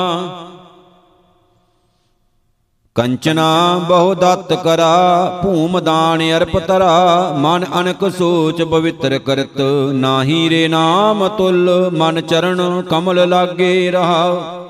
[2.96, 3.46] ਕੰਚਨਾ
[3.88, 9.62] ਬਹੁ ਦਤ ਕਰਾ, ਭੂਮ ਦਾਨ ਅਰਪ ਤਰਾ, ਮਨ ਅਨਕ ਸੋਚ ਪਵਿੱਤਰ ਕਰਤ,
[9.94, 14.64] ਨਾਹੀ ਰੇ ਨਾਮ ਤੁਲ, ਮਨ ਚਰਨ ਕਮਲ ਲਾਗੇ ਰਹਾ।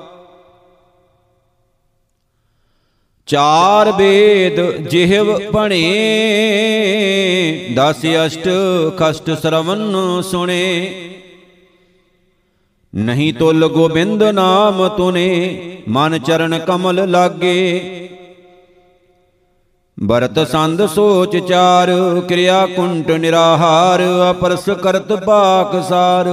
[3.28, 5.84] ਚਾਰ ਵੇਦ ਜਿਹਵ ਭਣੇ,
[7.76, 8.48] ਦਸ ਅਸ਼ਟ
[8.98, 10.64] ਕਸ਼ਟ ਸਰਵਨ ਸੁਣੇ।
[12.94, 18.08] ਨਹੀਂ ਤੁਲ ਗੋਬਿੰਦ ਨਾਮ ਤੁਨੇ, ਮਨ ਚਰਨ ਕਮਲ ਲਾਗੇ।
[20.00, 21.90] ਬਰਤ ਸੰਦ ਸੋਚ ਚਾਰ,
[22.28, 26.26] ਕਿਰਿਆ ਕੁੰਟ ਨਿਰਾਹਾਰ, ਅਪਰਸ ਕਰਤ ਪਾਕ ਸਾਰ।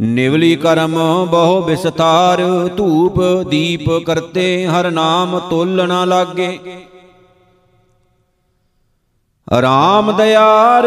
[0.00, 6.58] ਨਿਵਲੀ ਕਰਮ ਬਹੁ ਵਿਸਤਾਰ ਧੂਪ ਦੀਪ ਕਰਤੇ, ਹਰ ਨਾਮ ਤੋਲ ਨਾ ਲਾਗੇ।
[9.52, 10.84] ਰਾਮ ਦਿਆਰ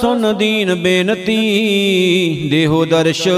[0.00, 1.36] ਸੁਨ ਦੀਨ ਬੇਨਤੀ,
[2.50, 3.28] ਦੇਹੋ ਦਰਸ਼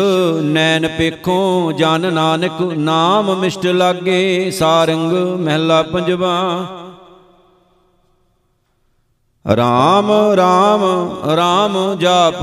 [0.42, 6.66] ਨੈਣ ਪੇਖੋਂ ਜਨ ਨਾਨਕ ਨਾਮ ਮਿਸ਼ਟ ਲਾਗੇ, ਸਾਰੰਗ ਮਹਿਲਾ ਪੰਜਵਾ।
[9.56, 10.82] ਰਾਮ ਰਾਮ
[11.36, 12.42] ਰਾਮ ਜਾਪ,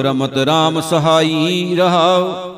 [0.00, 2.55] ਰਮਤ ਰਾਮ ਸਹਾਈ ਰਹਾਉ।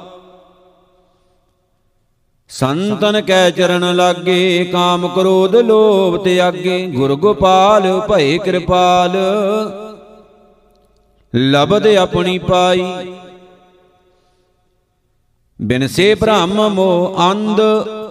[2.50, 9.16] ਸੰਤਨ ਕੈ ਚਰਨ ਲਾਗੇ, ਕਾਮ ਕ੍ਰੋਧ ਲੋਭ ਤਿਆਗੇ ਗੁਰ ਗੋਪਾਲ, ਭਏ ਕਿਰਪਾਲ।
[11.34, 12.84] ਲਬਦ ਆਪਣੀ ਪਾਈ।
[15.60, 17.60] ਬਿਨ ਸੇ ਭ੍ਰਮ ਮੋ ਅੰਧ,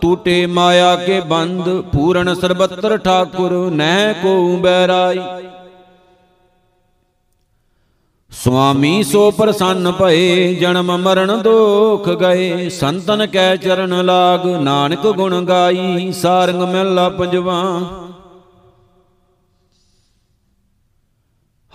[0.02, 5.20] ਟੂਟੇ ਮਾਇਆ ਕੇ ਬੰਦ, ਪੂਰਨ ਸਰਬੱਤਰ ਠਾਕੁਰ, ਨਹਿ ਕੋ ਬੈਰਾਈ
[8.32, 16.12] ਸੁਆਮੀ ਸੋ ਪ੍ਰਸੰਨ ਭਏ ਜਨਮ ਮਰਨ ਦੋਖ ਗਏ। ਸੰਤਨ ਕੈ ਚਰਨ ਲਾਗ ਨਾਨਕ ਗੁਣ ਗਾਈ
[16.12, 17.64] ਸਾਰੰਗ ਮਹਿਲਾ ਪੰਜਵਾ।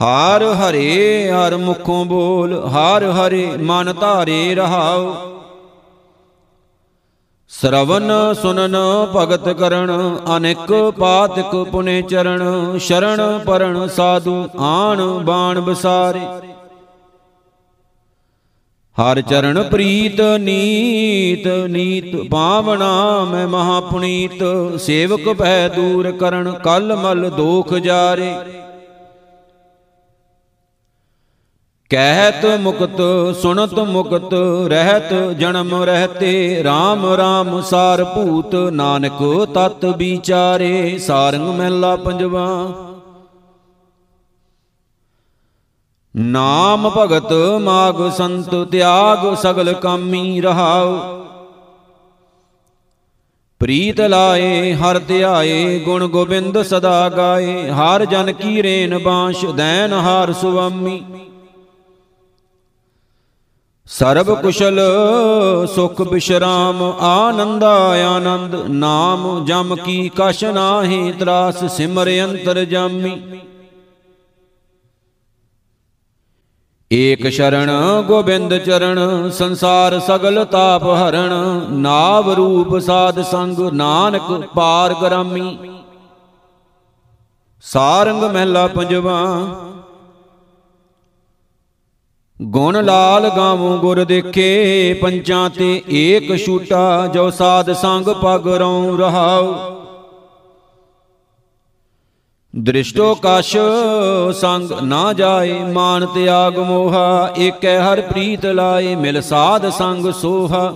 [0.01, 5.15] ਹਾਰ ਹਰੇ ਹਰ ਮੁਖੋਂ ਬੋਲ ਹਾਰ ਹਰੇ ਮਨ ਧਾਰੇ ਰਹਾਉ
[7.63, 8.77] ਸਰਵਨ ਸੁਨਨ
[9.17, 9.91] ਭਗਤ ਕਰਨ,
[10.37, 16.21] ਅਨੇਕ ਪਾਤਕ ਪੁਨੇ ਚਰਨ ਸ਼ਰਣ ਪਰਣ ਸਾਧੂ ਆਣ ਬਾਣ ਬਸਾਰੇ।
[18.97, 22.91] ਹਰ ਚਰਨ ਪ੍ਰੀਤ, ਨੀਤ ਨੀਤ ਪਾਵਨਾ
[23.25, 24.43] ਮੈਂ ਮਹਾ ਪੁਨੀਤ
[24.81, 28.35] ਸੇਵਕ ਭੈ ਦੂਰ ਕਰਨ, ਕਲ ਮਲ ਦੋਖ ਜਾਰੇ।
[31.93, 33.01] ਕਹਿਤ ਮੁਕਤ
[33.43, 34.35] ਸੁਨਤ ਮੁਕਤ,
[34.67, 42.47] ਰਹਿਤ ਜਨਮ ਰਹਤੇ RAM RAM ਸਾਰ ਭੂਤ, ਨਾਨਕ ਤਤ ਵਿਚਾਰੇ, ਸਾਰੰਗ ਮਹਿਲਾ ਪੰਜਵਾ।
[46.17, 50.99] ਨਾਮ ਭਗਤ ਮਾਗ ਸੰਤ, ਤਿਆਗ ਸਗਲ ਕਾਮੀ ਰਹਾਉ।
[53.61, 60.33] ਪ੍ਰੀਤ ਲਾਏ, ਹਰ ਧਿਆਏ, ਗੁਣ ਗੋਬਿੰਦ ਸਦਾ ਗਾਏ, ਹਰ ਜਨ ਕੀ ਰੇਨ ਬਾਂਸ਼, ਦੈਨ ਹਾਰ
[60.33, 61.03] ਸੁਆਮੀ।
[63.93, 64.79] ਸਰਬ ਕੁਸ਼ਲ
[65.75, 67.73] ਸੁਖ ਬਿਸ਼ਰਾਮ ਆਨੰਦਾ
[68.07, 73.13] ਆਨੰਦ, ਨਾਮ ਜਮ ਕੀ ਕਛ ਨਾਹੀ, ਤਰਾਸ ਸਿਮਰ ਅੰਤਰ ਜਾਮੀ।
[76.91, 77.71] ਏਕ ਸ਼ਰਣ
[78.03, 81.35] ਗੋਬਿੰਦ ਚਰਨ, ਸੰਸਾਰ ਸਗਲ ਤਾਪ ਹਰਣ,
[81.81, 85.57] ਨਾਵ ਰੂਪ ਸਾਧ ਸੰਗ, ਨਾਨਕ ਪਾਰ ਗਰਾਮੀ।
[87.65, 89.21] ਸਾਰੰਗ ਮਹਿਲਾ ਪੰਜਵਾ
[92.43, 99.55] ਗੁਣ ਲਾਲ ਗਾਵੋਂ ਗੁਰ ਦੇਖੇ, ਪੰਚਾਂ ਤੇ ਏਕ ਛੂਟਾ, ਜੋ ਸਾਧ ਸੰਗ ਪਗ ਰਉ ਰਹਾਉ।
[102.57, 103.57] ਦ੍ਰਿਸ਼ਟੋ ਕਸ਼
[104.41, 110.75] ਸੰਗ ਨਾ ਜਾਏ, ਮਾਨ ਤਿਆਗ ਮੋਹਾ, ਏਕੈ ਹਰ ਪ੍ਰੀਤ ਲਾਏ, ਮਿਲ ਸਾਧ ਸੰਗ ਸੋਹਾ।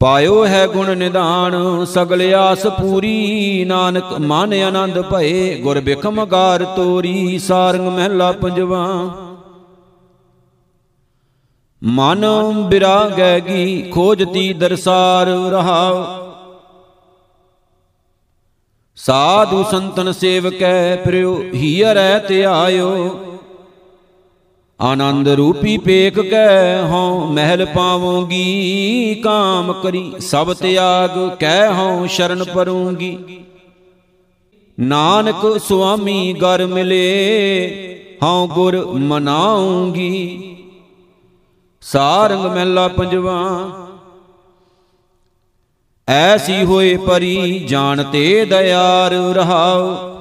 [0.00, 7.38] ਪਾਇਓ ਹੈ ਗੁਣ ਨਿਧਾਨ ਸਗਲ ਆਸ ਪੂਰੀ। ਨਾਨਕ ਮਨ ਆਨੰਦ ਭਏ, ਗੁਰ ਬਿਖਮ ਗਾਰ ਤੋਰੀ।
[7.38, 8.86] ਸਾਰੰਗ ਮਹਿਲਾ ਪੰਜਵਾ।
[11.82, 12.26] ਮਨ
[12.68, 16.04] ਬਿਰਾਗੈਗੀ ਖੋਜਤੀ ਦਰਸਾਰ ਰਹਾਉ।
[18.96, 22.94] ਸਾਧੂ ਸੰਤਨ ਸੇਵਕੈ ਪ੍ਰਿਉ ਹੀਰੈ ਧਿਆਇਓ
[24.80, 31.10] ਆਨੰਦ ਰੂਪੀ ਪੇਖ ਕੈ ਹਉ, ਮਹਿਲ ਪਾਵੋਗੀ, ਕਾਮ ਕਰੀ, ਸਭ ਤਿਆਗ
[31.40, 33.16] ਕਹਿ ਹਉ, ਸ਼ਰਨ ਪਰੂੰਗੀ
[34.78, 40.56] ਨਾਨਕ ਸੁਆਮੀ ਗਰ ਮਿਲੇ, ਹਉ ਗੁਰ ਮਨਾਉਂਗੀ।
[41.82, 43.40] ਸਾਰੰਗ ਮਹਿਲਾ ਪੰਜਵਾ,
[46.08, 50.15] ਐਸੀ ਹੋਏ ਪਰੀ ਜਾਣਤੇ ਦਿਆਰ ਰਹਾਉ।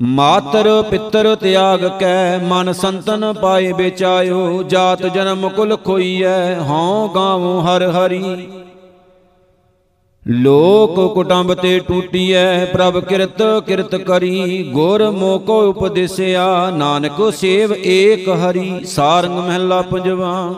[0.00, 7.82] ਮਾਤਰ ਪਿੱਤਰ ਤਿਆਗ ਕੈ, ਮਨ ਸੰਤਨ ਪਾਏ ਵਿਚਾਇਓ ਜਾਤ ਜਨਮ ਕੁਲ ਖੋਈਐ, ਹਉ ਗਾਵੋ ਹਰ
[7.90, 8.48] ਹਰੀ।
[10.28, 18.84] ਲੋਕ ਕੁਟੰਬ ਤੇ ਟੂਟੀਐ, ਪ੍ਰਭ ਕਿਰਤ ਕਿਰਤ ਕਰੀ, ਗੁਰ ਮੋਕੋ ਉਪਦੇਸਿਆ, ਨਾਨਕ ਸੇਵ ਏਕ ਹਰੀ,
[18.84, 20.54] ਸਾਰੰਗ ਮਹਿਲਾ ਪੰਜਵਾ।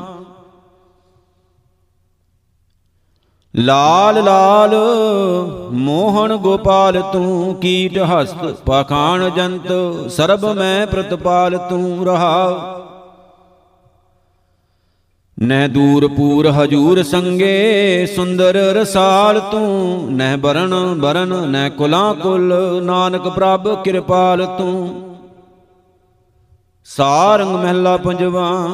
[3.56, 4.74] ਲਾਲ ਲਾਲ
[5.72, 9.72] ਮੋਹਨ ਗੋਪਾਲ ਤੂੰ ਕੀਟ ਹਸਤ ਪਖਾਨ ਜੰਤ,
[10.10, 12.78] ਸਰਬ ਮੈਂ ਪ੍ਰਤਪਾਲ ਤੂੰ ਰਹਾ।
[15.42, 23.28] ਨਹਿ ਦੂਰ ਪੂਰ ਹਜੂਰ ਸੰਗੇ, ਸੁੰਦਰ ਰਸਾਲ ਤੂੰ। ਨਹਿ ਬਰਨ ਬਰਨ, ਨਹਿ ਕੁਲਾਂ ਕੁਲ, ਨਾਨਕ
[23.28, 25.14] ਪ੍ਰਭ ਕਿਰਪਾਲ ਤੂੰ।
[26.84, 28.68] ਸਾਰੰਗ ਮਹਿਲਾ ਪੰਜਵਾ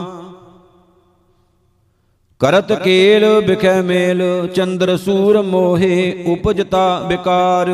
[2.40, 4.20] ਕਰਤ ਕੇਲ ਬਿਖੈ ਮੇਲ,
[4.54, 7.68] ਚੰਦਰ ਸੂਰ ਮੋਹੇ ਉਪਜਤਾ ਵਿਕਾਰ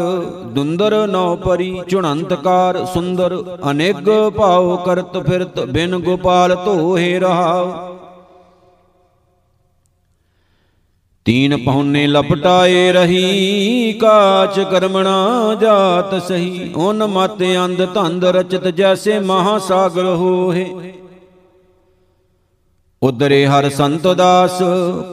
[0.55, 3.35] ਦੁੰਦਰ ਨੌ ਪਰੀ ਚੁਣੰਤਕਾਰ ਸੁੰਦਰ
[3.71, 7.73] ਅਨੇਕ ਭਾਉ ਕਰਤ ਫਿਰਤ ਬਿਨ ਗੋਪਾਲ ਧੋਹੇ ਰਹਾਉ।
[11.27, 19.59] ਤੀਨ ਪਹੁਨੇ ਲਪਟਾਏ ਰਹੀ, ਕਾਚ ਕਰਮਣਾ ਜਾਤ ਸਹੀ। ਓਨ ਮਤ ਅੰਧ ਧੰਦ ਰਚਤ ਜੈਸੇ ਮਹਾ
[19.59, 20.67] ਸਾਗਰ ਹੋਏ
[23.05, 24.59] ਉਦਰੇ ਹਰ ਸੰਤ ਦਾਸ,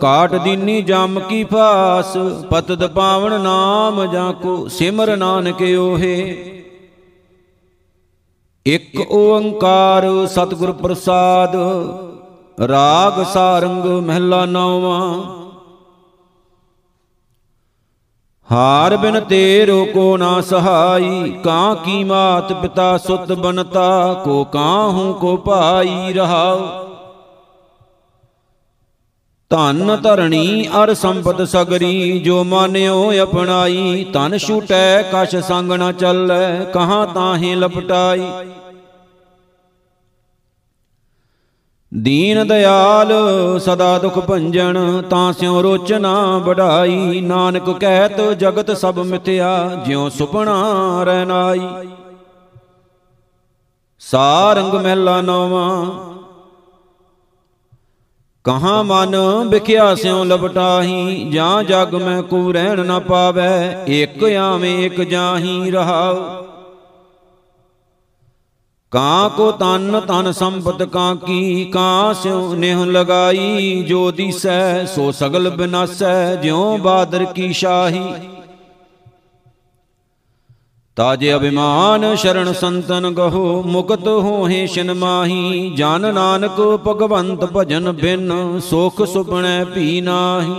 [0.01, 2.17] ਕਾਟ ਦੀਨੀ ਜਮ ਕੀ ਫਾਸ
[2.49, 6.17] ਪਤਦ ਪਾਵਨ ਨਾਮ ਜਾਂ ਕੋ ਸਿਮਰ ਨਾਨਕ ਓਹੇ।
[8.65, 11.55] ਇਕ ਓੰਕਾਰ ਸਤਿਗੁਰ ਪ੍ਰਸਾਦ,
[12.69, 15.23] ਰਾਗ ਸਾਰੰਗ ਮਹਿਲਾ ਨੌਵਾਂ।
[18.51, 25.35] ਹਾਰ ਬਿਨ ਤੇਰੋ ਕੋ ਨਾ ਸਹਾਈ, ਕਾਂ ਕੀ ਮਾਤ ਪਿਤਾ ਸੁਤ ਬਨਤਾ, ਕੋ ਕਾਹੂ ਕੋ
[25.37, 26.90] ਭਾਈ ਰਹਾਉ।
[29.51, 37.05] ਧਨ ਧਰਣੀ ਅਰ ਸੰਪਤ ਸਗਰੀ, ਜੋ ਮਾਨਿਓ ਅਪਣਾਈ ਤਨ ਛੂਟੈ, ਕਛ ਸੰਗ ਨ ਚੱਲੈ, ਕਹਾਂ
[37.07, 38.21] ਤਾਹੇ ਲਪਟਾਈ।
[41.91, 43.11] ਦੀਨ ਦਿਆਲ
[43.59, 49.51] ਸਦਾ ਦੁਖ ਭੰਜਨ, ਤਾਂ ਸਿਉ ਰੋਚਨਾ ਵਢਾਈ ਨਾਨਕ ਕਹਿਤ ਜਗਤ ਸਭ ਮਿਥਿਆ,
[49.87, 51.67] ਜਿਉ ਸੁਪਨਾ ਰਹਿਨਾਈ
[54.01, 56.10] ਸਾਰੰਗ ਮਹਿਲਾ ਨਵਾਂ
[58.45, 59.15] ਕਹਾਂ ਮਨ
[59.47, 63.41] ਵਿਖਿਆ ਸਿਉ ਲਪਟਾਹੀ ਜਾਂ ਜਗ ਮੈਂ ਕੋ ਰਹਿਣ ਨਾ ਪਾਵੇ,
[64.01, 66.15] ਇਕ ਆਵੇਂ ਇਕ ਜਾਹੀ ਰਹਾਉ।
[68.91, 75.49] ਕਾਂ ਕੋ ਤਨ ਤਨ ਸੰਪਤ ਕਾਂ ਕੀ, ਕਾਂ ਸਿਉ ਨਿਹ ਲਗਾਈ, ਜੋ ਦੀਸੈ ਸੋ ਸਗਲ
[75.49, 78.13] ਬਿਨਾਸੈ, ਜਿਉ ਬਾਦਰ ਕੀ ਸ਼ਾਹੀ।
[81.01, 89.01] ਤਾਜੇ ਅਭਿਮਾਨ ਸ਼ਰਨ ਸੰਤਨ ਗਹੋ, ਮੁਕਤ ਹੋਹੇ ਸ਼ਿਨ ਮਾਹੀ। ਜਨ ਨਾਨਕ ਭਗਵੰਤ ਭਜਨ ਬਿਨ, ਸੁਖ
[89.03, 90.53] ਸੁਪਣੈ ਭੀ ਨਾਹੀ।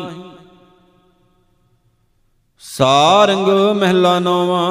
[2.62, 4.64] ਸਾਰੰਗ ਮਹਿਲਾ ਨੋਵਾ,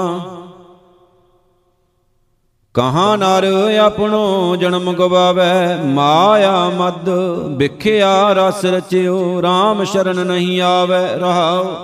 [2.75, 7.09] ਕਹਾਂ ਨਰ ਆਪਣੋ ਜਨਮ ਗਵਾਵੇ, ਮਾਇਆ ਮਦ
[7.57, 11.75] ਵਿਖਿਆ ਰਸ ਰਚਿਓ RAM ਸ਼ਰਨ ਨਹੀਂ ਆਵੇ ਰਹਾਉ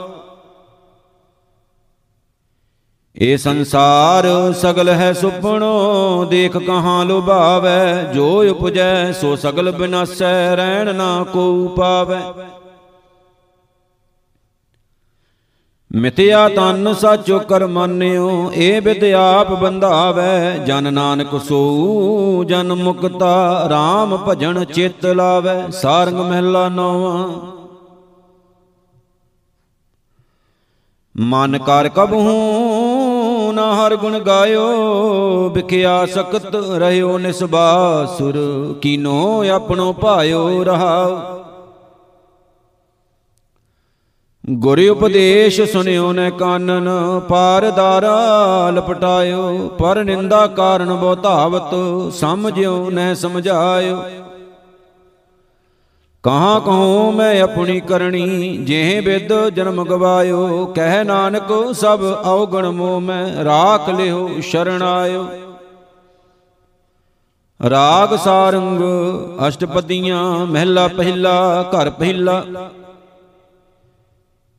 [3.18, 11.24] ਇਹ ਸੰਸਾਰ ਸਗਲ ਹੈ ਸੁਪਣੋ ਦੇਖ ਕਹਾਂ ਲੁਭਾਵੇ, ਜੋ ਉਪਜੈ, ਸੋ ਸਗਲ ਬਿਨਾਸੈ, ਰਹਿਣ ਨਾ
[11.24, 12.20] ਕੋ ਪਾਵੇ
[15.92, 24.18] ਮਿਤਿਆ ਤਨ ਸਾਚੋ ਕਰ ਮੰਨਿਓ ਏ ਵਿਦ ਆਪ ਬੰਧਾਵੇ। ਜਨ ਨਾਨਕ ਸੋ, ਜਨ ਮੁਕਤਾ RAM
[24.28, 27.28] ਭਜਨ ਚਿਤ ਲਾਵੇ, ਸਾਰੰਗ ਮਹਿਲਾ ਨੌਵਾਂ।
[31.16, 32.32] ਮਨ ਕਰ ਕਬਹੂ
[33.58, 38.38] ਨਾ ਹਰ ਗੁਣ ਗਾਇਓ, ਵਿਖਿਆ ਸਕਤ ਰਹਿਓ ਨਿਸਬਾਸੁਰ,
[38.82, 41.20] ਕੀਨੋ ਆਪਣੋ ਭਾਇਓ ਰਹਾਓ
[44.50, 46.90] ਗੁਰ ਉਪਦੇਸ਼ ਸੁਨਿਓ ਨੇ ਕਾਨਨ,
[47.30, 51.74] ਪਾਰ ਦਾਰਾ ਲਪਟਾਇਓ, ਪਰ ਨਿੰਦਾ ਕਾਰਨ ਬਹੁ ਧਾਵਤ,
[52.14, 53.98] ਸਮਝਿਓ ਨੈ ਸਮਝਾਇਓ।
[56.28, 63.44] ਕਹਾਂ ਕਹੂੰ ਮੈਂ ਆਪਣੀ ਕਰਨੀ ਜਿਹ ਵਿਦ ਜਨਮ ਗਵਾਇਓ, ਕਹਿ ਨਾਨਕ ਸਭ ਔਗਣ ਮੋ ਮੈਂ
[63.44, 65.28] ਰਾਖ ਲਿਓ ਸ਼ਰਣ ਆਇਓ।
[67.70, 68.82] ਰਾਗ ਸਾਰੰਗ,
[69.48, 72.44] ਅਸ਼ਟਪਦੀਆਂ, ਮਹਿਲਾ ਪਹਿਲਾ, ਘਰ ਪਹਿਲਾ।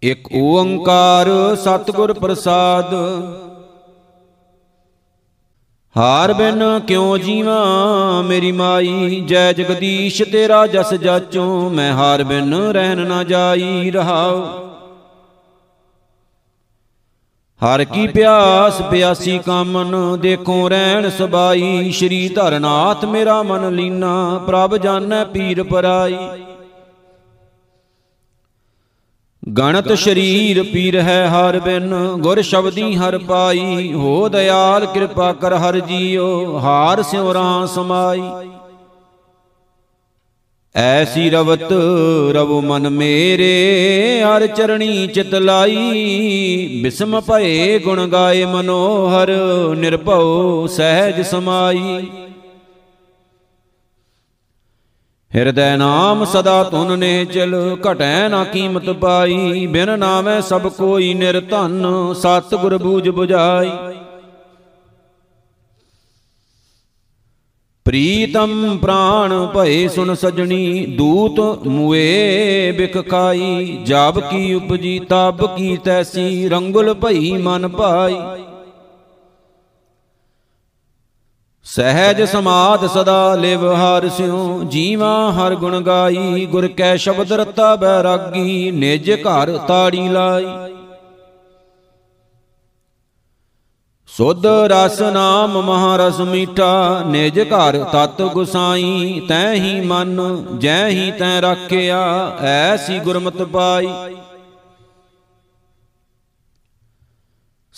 [0.02, 2.94] ਇਕ ਓੰਕਾਰ ਸਤਿਗੁਰ ਪ੍ਰਸਾਦ
[5.96, 8.22] ਹਾਰ ਬਿਨ ਕਿਉ ਜੀਵਾਂ?
[8.22, 14.42] ਮੇਰੀ ਮਾਈ, ਜੈ ਜਗਦੀਸ਼, ਤੇਰਾ ਜਸ ਜਾਚੋ। ਮੈਂ ਹਾਰ ਬਿਨ ਰਹਿਣ ਨਾ ਜਾਈ, ਰਹਾਉ।
[17.60, 25.24] ਹਰ ਕੀ ਪਿਆਸ, ਪਿਆਸੀ ਕਾਮਨ, ਦੇਖੋ ਰਹਿਣ ਸਬਾਈ। ਸ਼੍ਰੀ ਧਰਨਾਥ, ਮੇਰਾ ਮਨ ਲੀਨਾ, ਪ੍ਰਭ ਜਾਣੈ
[25.24, 26.18] ਪੀਰ ਪਰਾਈ।
[29.56, 35.78] ਗਣਤ ਸ਼ਰੀਰ ਪੀਰ ਹੈ ਹਰ ਬਿਨ ਗੁਰ ਸ਼ਬਦੀ ਹਰ ਪਾਈ। ਹੋ ਦਿਆਲ ਕਿਰਪਾ ਕਰ ਹਰ
[35.78, 38.22] ਜੀਓ ਹਾਰ ਸਿਉ ਰਾਂ ਸਮਾਈ।
[40.74, 41.72] ਐਸੀ ਰਵਤ
[42.32, 49.32] ਰਵ ਮਨ ਮੇਰੇ। ਹਰ ਚਰਣੀ ਚਿਤ ਲਾਈ। ਬਿਸਮ ਭਏ ਗੁਣ ਗਾਏ ਮਨੋਹਰ
[49.76, 52.06] ਨਿਰਭਉ ਸਹਿਜ ਸਮਾਈ।
[55.32, 61.86] ਹਿਰਦੈ ਨਾਮ ਸਦਾ ਤੁਨ ਨੇ ਚਲ ਘਟੈ ਨਾ ਕੀਮਤ ਪਾਈ। ਬਿਨ ਨਾਮੈ ਸਭ ਕੋਈ ਨਿਰਧਨ
[62.14, 63.70] ਸਤ ਗੁਰ ਬੂਝ 부ਝਾਈ
[67.86, 76.48] ਪ੍ਰੀਤਮ ਪ੍ਰਾਣ ਭਏ ਸੁਨ ਸਜਣੀ, ਦੂਤ ਮੁਏ ਬਿਕ ਖਾਈ। ਜਬ ਕੀ ਉਪਜੀ, ਤਬ ਕੀ ਤੈਸੀ,
[76.48, 78.16] ਰੰਗੁਲ ਭਈ ਮਨ ਭਾਈ
[81.68, 88.70] ਸਹਿਜ ਸਮਾਦ ਸਦਾ ਲਿਵ ਹਰ ਸਿਉ, ਜੀਵਾ ਹਰ ਗੁਣ ਗਾਈ, ਗੁਰ ਕੈ ਸ਼ਬਦ ਰਤਾ ਬੈਰਾਗੀ,
[88.70, 90.46] ਨਿਜ ਘਰ ਤਾੜੀ ਲਾਈ।
[94.08, 101.40] ਸੁਧ ਰਸ ਨਾਮ ਮਹਾਰਸ ਮੀਠਾ, ਨਿਜ ਘਰ ਤਤ ਗੁਸਾਈ, ਤੈ ਹੀ ਮਨ, ਜੈ ਹੀ ਤੈ
[101.40, 102.00] ਰੱਖਿਆ,
[102.40, 103.88] ਐਸੀ ਗੁਰਮਤਿ ਪਾਈ।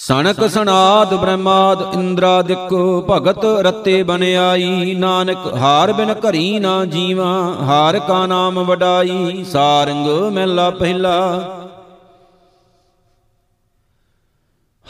[0.02, 2.74] ਸਣਕ ਸਨਾਦ ਬ੍ਰਹਮਾਦ ਇੰਦਰਾਦਿਕ
[3.10, 10.06] ਭਗਤ ਰਤੇ ਬਨ ਆਈ। ਨਾਨਕ ਹਾਰ ਬਿਨ ਘਰੀ ਨਾ ਜੀਵਾ। ਹਾਰ ਕਾ ਨਾਮ ਵਡਾਈ। ਸਾਰੰਗ
[10.06, 11.12] ਮਹਿਲਾ ਪਹਿਲਾ।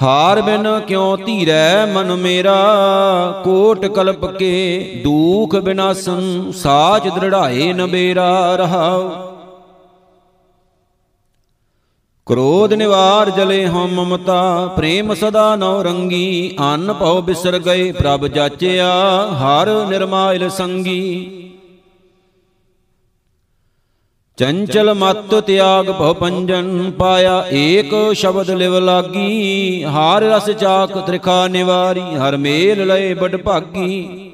[0.02, 2.56] ਹਾਰ ਬਿਨ ਕਿਉ ਧੀਰੈ ਮਨ ਮੇਰਾ?
[3.44, 4.54] ਕੋਟ ਕਲਪ ਕੇ
[5.04, 9.29] ਦੂਖ ਬਿਨਾਸਨ ਸਾਚ ਦ੍ਰਿੜਾਏ ਨਬੇਰਾ ਰਹਾਉ।
[12.30, 18.92] ਕ੍ਰੋਧ ਨਿਵਾਰ ਜਲੇ ਹਮ ਮਮਤਾ, ਪ੍ਰੇਮ ਸਦਾ ਨਉ ਰੰਗੀ, ਅੰਨ ਭਉ ਬਿਸਰ ਗਏ ਪ੍ਰਭ ਜਾਚਿਆ,
[19.32, 21.36] ਹਰ ਨਿਰਮਾਇਲ ਸੰਗੀ।
[24.38, 32.00] ਚੰਚਲ ਮਤ ਤਿਆਗ ਭਉ ਪੰਜਨ, ਪਾਇਆ ਏਕ ਸ਼ਬਦ ਲਿਵ ਲਾਗੀ, ਹਾਰ ਰਸ ਚਾਕ ਤ੍ਰਿਖਾ ਨਿਵਾਰੀ,
[32.00, 34.29] ਹਰ ਮੇਲ ਲਏ ਬੜ ਭਾਗੀ।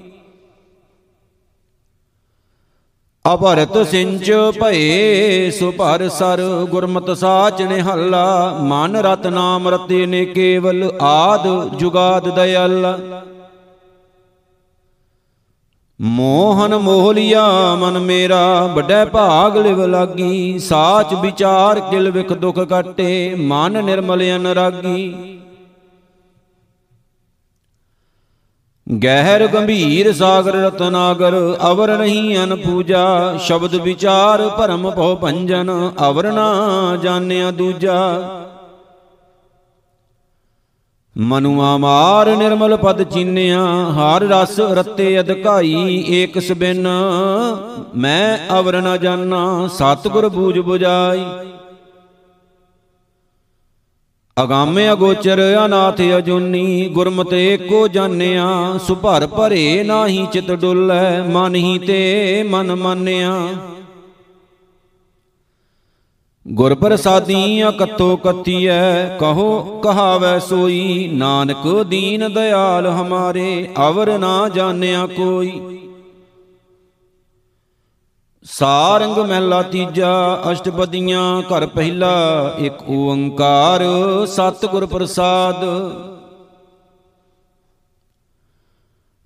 [3.34, 11.48] ਅਭਰਤ ਸਿੰਚ ਭਏ, ਸੁਭਰ ਸਰ ਗੁਰਮਤ ਸਾਚ ਨਿਹੱਲਾ, ਮਨ ਰਤ ਨਾਮ ਰਤੇ ਨੇ ਕੇਵਲ ਆਦ
[11.78, 12.98] ਜੁਗਾਦ ਦਇਆਲਾ
[16.00, 23.34] ਮੋਹਨ ਮੋਹ ਲਿਆ ਮਨ ਮੇਰਾ, ਵੱਡਾ ਭਾਗ ਲਿਵ ਲਾਗੀ, ਸਾਚ ਵਿਚਾਰ ਕਿਲ ਵਿਖ ਦੁਖ ਕਾਟੇ
[23.38, 25.38] ਮਨ ਨਿਰਮਲ ਅਨਰਾਗੀ।
[28.86, 31.34] ਗਹਿਰ ਗੰਭੀਰ ਸਾਗਰ ਰਤਨਾਗਰ,
[31.70, 35.70] ਅਵਰ ਨਹੀਂ ਅਨ ਪੂਜਾ। ਸ਼ਬਦ ਵਿਚਾਰ ਭਰਮ ਭਉ ਭੰਜਨ,
[36.08, 37.96] ਅਵਰ ਨਾ ਜਾਣਿਆ ਦੂਜਾ।
[41.16, 46.88] ਮਨੁਆ ਮਾਰ ਨਿਰਮਲ ਪਦ ਚੀਨਿਆ, ਹਰ ਰਸ ਰਤੇ ਅਧਕਾਈ ਏਕ ਸਬਿਨ
[47.96, 51.24] ਮੈਂ ਅਵਰ ਨ ਜਾਣਾ, ਸਤਿਗੁਰ ਬੂਝ 부ਜਾਈ
[54.42, 62.42] ਅਗਾਮੇ ਅਗੋਚਰ ਅਨਾਥ ਅਜੂਨੀ, ਗੁਰਮਤਿ ਏਕੋ ਜਾਣਿਆ, ਸੁਭਰ ਭਰੇ ਨਾਹੀ ਚਿਤ ਡੁੱਲੈ, ਮਨ ਹੀ ਤੇ
[62.42, 63.48] ਮਨ ਮੰਨਿਆ।
[66.48, 75.60] ਗੁਰ ਪ੍ਰਸਾਦੀ ਅਕਤੋ ਕਤੀਐ, ਕਹੋ ਕਹਾਵੈ ਸੋਈ, ਨਾਨਕ ਦੀਨ ਦਿਆਲ ਹਮਾਰੇ, ਅਵਰ ਨਾ ਜਾਣਿਆ ਕੋਈ।
[78.46, 82.10] ਸਾਰੰਗ ਮਹਿਲਾ ਤੀਜਾ, ਅਸ਼ਟਪਦੀਆਂ ਘਰ ਪਹਿਲਾ,
[82.58, 83.82] ਇੱਕ ਓੰਕਾਰ
[84.26, 85.64] ਸਤਿਗੁਰ ਪ੍ਰਸਾਦ।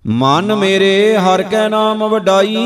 [0.05, 2.57] ਮਨ ਮੇਰੇ ਹਰ ਕੈ ਨਾਮ ਵਡਾਈ,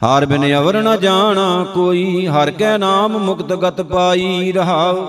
[0.00, 5.06] ਹਰ ਬਿਨ ਅਵਰ ਨ ਜਾਣਾ ਕੋਈ, ਹਰ ਕੈ ਨਾਮ ਮੁਕਤ ਗਤ ਪਾਈ ਰਹਾਉ।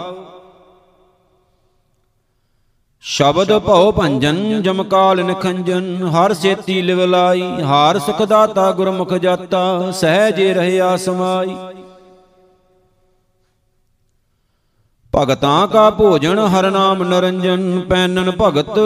[3.04, 10.54] ਸ਼ਬਦ ਭਉ ਭੰਜਨ ਜਮਕਾਲ ਨਖੰਜਨ ਹਰ ਸੇਤੀ ਲਿਵ ਲਾਈ ਹਾਰ ਸੁਖ ਦਾਤਾ ਗੁਰਮੁਖ ਜਾਤਾ ਸਹਿਜੇ
[10.54, 11.56] ਰਹਿਆ ਸਮਾਈ।
[15.14, 18.80] ਭਗਤਾਂ ਕਾ ਭੋਜਨ ਹਰ ਨਾਮ ਨਰੰਜਨ ਪੈਨਨ ਭਗਤ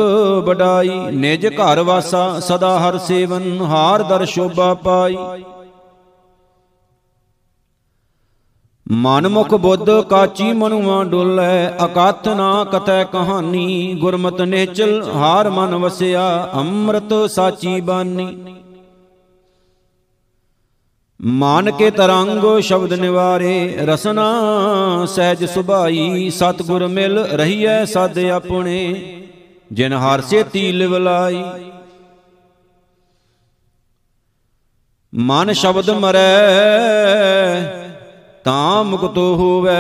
[0.46, 5.18] ਬਡਾਈ ਨਿਜ ਘਰ ਵਾਸਾ ਸਦਾ ਹਰ ਸੇਵਨ ਹਾਰ ਦਰ ਸ਼ੋਭਾ ਪਾਈ।
[8.92, 16.50] ਮਨ ਮੁਖ ਬੁੱਧ ਕਾਚੀ ਮਨੁਆ ਡੋਲੇ ਅਕਥ ਨਾ ਕਤੈ ਕਹਾਣੀ, ਗੁਰਮਤ ਨੇਚਲ ਹਾਰ ਮਨ ਵਸਿਆ,
[16.54, 18.28] ਅੰਮ੍ਰਿਤ ਸਾਚੀ ਬਾਨੀ
[21.20, 24.26] ਮਾਨ ਕੇ ਤਰੰਗ ਸ਼ਬਦ ਨਿਵਾਰੇ, ਰਸਨਾ
[25.06, 28.94] ਸਹਿਜ ਸੁਭਾਈ, ਸਤਗੁਰ ਮਿਲ ਰਹੀਐ ਸਦ ਆਪਣੇ,
[29.72, 31.44] ਜਿਨ ਹਰ ਸੇ ਤੀਲ ਵਲਾਈ
[35.16, 37.81] ਮਨ ਸ਼ਬਦ ਮਰੈ
[38.46, 39.72] ਤਾਂ ਮੁਕਤੋ ਹੋਵੇ,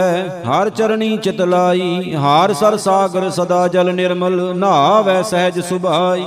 [0.49, 6.25] ਹਰ ਚਰਣੀ ਚਿਤ ਲਾਈ, ਹਾਰ ਸਰ ਸਾਗਰ ਸਦਾ ਜਲ ਨਿਰਮਲ ਨਾਵੇ ਸਹਿਜ ਸੁਭਾਈ।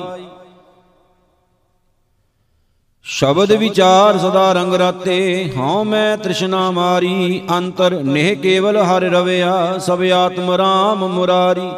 [3.02, 10.02] ਸ਼ਬਦ ਵਿਚਾਰ ਸਦਾ ਰੰਗ ਰਾਤੇ, ਹਉ ਮੈਂ ਤ੍ਰਿਸ਼ਨਾ ਮਾਰੀ, ਅੰਤਰ ਨੇਹ ਕੇਵਲ ਹਰ ਰਵਿਆ, ਸਭ
[10.02, 11.70] ਆਤਮ ਰਾਮ ਮੁਰਾਰੀ।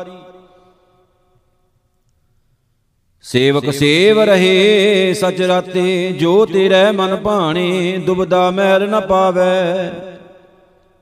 [3.22, 10.15] ਸੇਵਕ ਸੇਵ ਰਹੇ ਸਚ ਰਾਤੇ, ਜੋ ਤੇਰੇ ਮਨ ਭਾਣੇ, ਦੁਬਦਾ ਮਹਿਲ ਨ ਪਾਵੇ।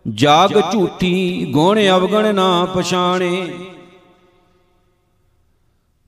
[0.09, 3.53] ਜਾਗ ਝੂਠੀ, ਗੁਣ ਅਵਗਣ ਨਾ ਪਛਾਣੇ।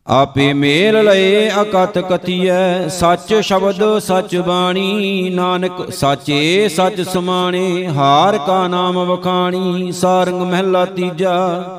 [0.06, 8.68] ਆਪੇ ਮੇਲ ਲਏ ਅਕਤ ਕਥੀਐ, ਸੱਚ ਸ਼ਬਦ ਸੱਚ ਬਾਣੀ, ਨਾਨਕ ਸਾਚੇ ਸੱਚ ਸਮਾਣੇ, ਹਾਰ ਕਾ
[8.68, 11.75] ਨਾਮ ਵਖਾਣੀ, ਸਾਰੰਗ ਮਹਿਲਾ ਤੀਜਾ।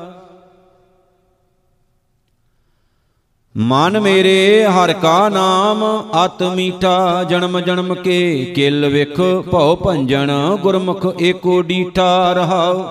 [3.58, 5.82] ਮਨ ਮੇਰੇ ਹਰ ਕਾ ਨਾਮ,
[6.24, 10.30] ਅਤ ਮੀਠਾ ਜਨਮ ਜਨਮ ਕੇ ਕਿਲ ਵਿਖ, ਭਉ ਭੰਜਨ
[10.62, 12.82] ਗੁਰਮੁਖ ਏਕੋ ਡੀਠਾ ਰਹਾਉ।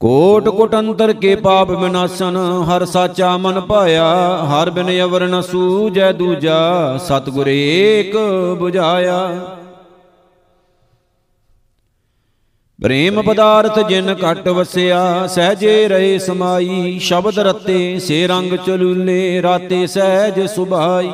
[0.00, 2.36] ਕੋਟ ਕੋਟ ਅੰਤਰ ਕੇ ਪਾਪ ਵਿਨਾਸ਼ਨ,
[2.68, 4.06] ਹਰ ਸਾਚਾ ਮਨ ਪਾਇਆ
[4.44, 8.16] ਹਰ ਬਿਨ ਅਵਰ ਨ ਸੂਜੈ ਦੂਜਾ, ਸਤਿਗੁਰ ਏਕ
[8.60, 9.28] 부ਝਾਇਆ
[12.84, 20.40] ਪ੍ਰੇਮ ਪਦਾਰਥ ਜਿਨ ਘਟ ਵਸਿਆ ਸਹਜੇ ਰਹੇ ਸਮਾਈ ਸ਼ਬਦ ਰਤੇ ਸੇ ਰੰਗ ਚਲੂਲੇ ਰਾਤੇ ਸਹਿਜ
[20.46, 21.10] ਸੁਭਾਈ।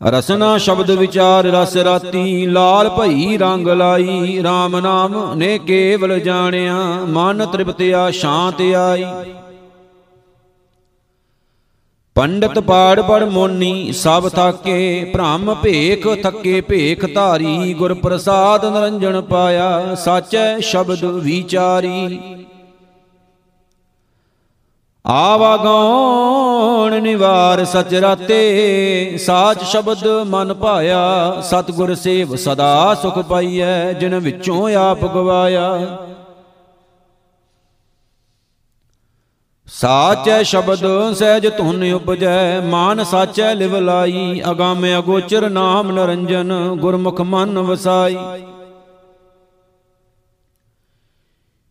[0.00, 6.76] ਰਸਨਾ ਸ਼ਬਦ ਵਿਚਾਰ ਰਸ ਰਾਤੀ ਲਾਲ ਭਈ ਰੰਗ ਲਾਈ RAM ਨਾਮ ਨੇ ਕੇਵਲ ਜਾਣਿਆ
[7.08, 9.04] ਮਨ ਤ੍ਰਿਪਤਿਆ ਸ਼ਾਂਤ ਆਈ।
[12.16, 19.94] ਪੰਡਤ ਪਾੜ ਪੜ ਮੋਨੀ ਸਭ ਥਾਕੇ ਭ੍ਰਮ ਭੇਖ ਥੱਕੇ ਭੇਖ ਧਾਰੀ ਗੁਰ ਪ੍ਰਸਾਦ ਨਰੰਜਣ ਪਾਇਆ
[19.94, 22.18] ਸਾਚੈ ਸ਼ਬਦ ਵਿਚਾਰੀ।
[25.06, 31.00] ਆਵਾਗੌਣ ਨਿਵਾਰ ਸਚ ਰਾਤੇ ਸਾਚ ਸ਼ਬਦ ਮਨ ਭਾਇਆ
[31.42, 35.70] ਸਤਗੁਰ ਸੇਵ ਸਦਾ ਸੁਖ ਪਾਈਐ ਜਿਨ ਵਿੱਚੋਂ ਆਪ ਗਵਾਇਆ।
[39.72, 40.82] ਸਾਚੈ ਸ਼ਬਦ,
[41.14, 48.16] ਸਹਿਜ ਧੁਨ ਉਪਜੈ, ਮਾਨ ਸਾਚੈ ਲਿਵ ਲਾਈ, ਅਗੰਮ ਅਗੋਚਰ ਨਾਮ ਨਰੰਜਨ, ਗੁਰਮੁਖ ਮਨ ਵਸਾਈ।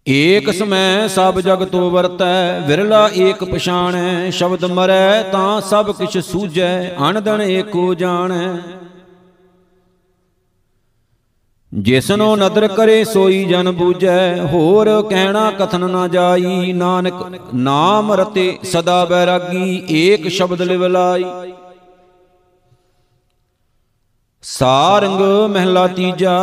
[0.07, 6.95] ਏਕ ਸਮੈ ਸਭ ਜਗ ਤੋ ਵਰਤੈ, ਵਿਰਲਾ ਏਕ ਪਛਾਣੈ, ਸ਼ਬਦ ਮਰੈ ਤਾਂ ਸਭ ਕਿਛ ਸੂਝੈ,
[7.09, 8.55] ਅਣਦਣ ਏਕੋ ਜਾਣੈ।
[11.71, 17.13] ਜਿਸਨੋ ਨਦਰ ਕਰੇ ਸੋਈ ਜਨ ਬੂਝੈ, ਹੋਰ ਕਹਿਣਾ ਕਥਨ ਨਾ ਜਾਈ। ਨਾਨਕ,
[17.55, 21.23] ਨਾਮ ਰਤੇ ਸਦਾ ਬੈਰਾਗੀ, ਏਕ ਸ਼ਬਦ ਲਿਵ ਲਾਈ।
[24.43, 26.37] ਸਾਰੰਗ ਮਹਿਲਾ ਤੀਜਾ,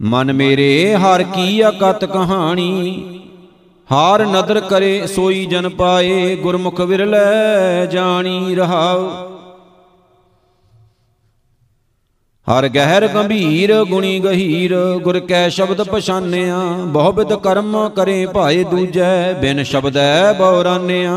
[0.00, 3.20] ਮਨ ਮੇਰੇ ਹਰ ਕੀ ਅਕਤ ਕਹਾਣੀ।
[3.88, 9.31] ਹਾਰ ਨਦਰ ਕਰੇ ਸੋਈ ਜਨ ਪਾਏ, ਗੁਰਮੁਖ ਵਿਰਲੇ ਜਾਣੀ ਰਹਾਉ।
[12.46, 19.62] ਹਰ ਗਹਿਰ ਗੰਭੀਰ, ਗੁਣੀ ਗਹੀਰ, ਗੁਰ ਕੈ ਸ਼ਬਦ ਪਛਾਨਿਆ ਬਹੁ ਕਰਮ ਕਰੇ ਭਾਏ ਦੂਜੈ, ਬਿਨ
[19.62, 21.16] ਸ਼ਬਦੈ ਬਉਰਾਨਿਆ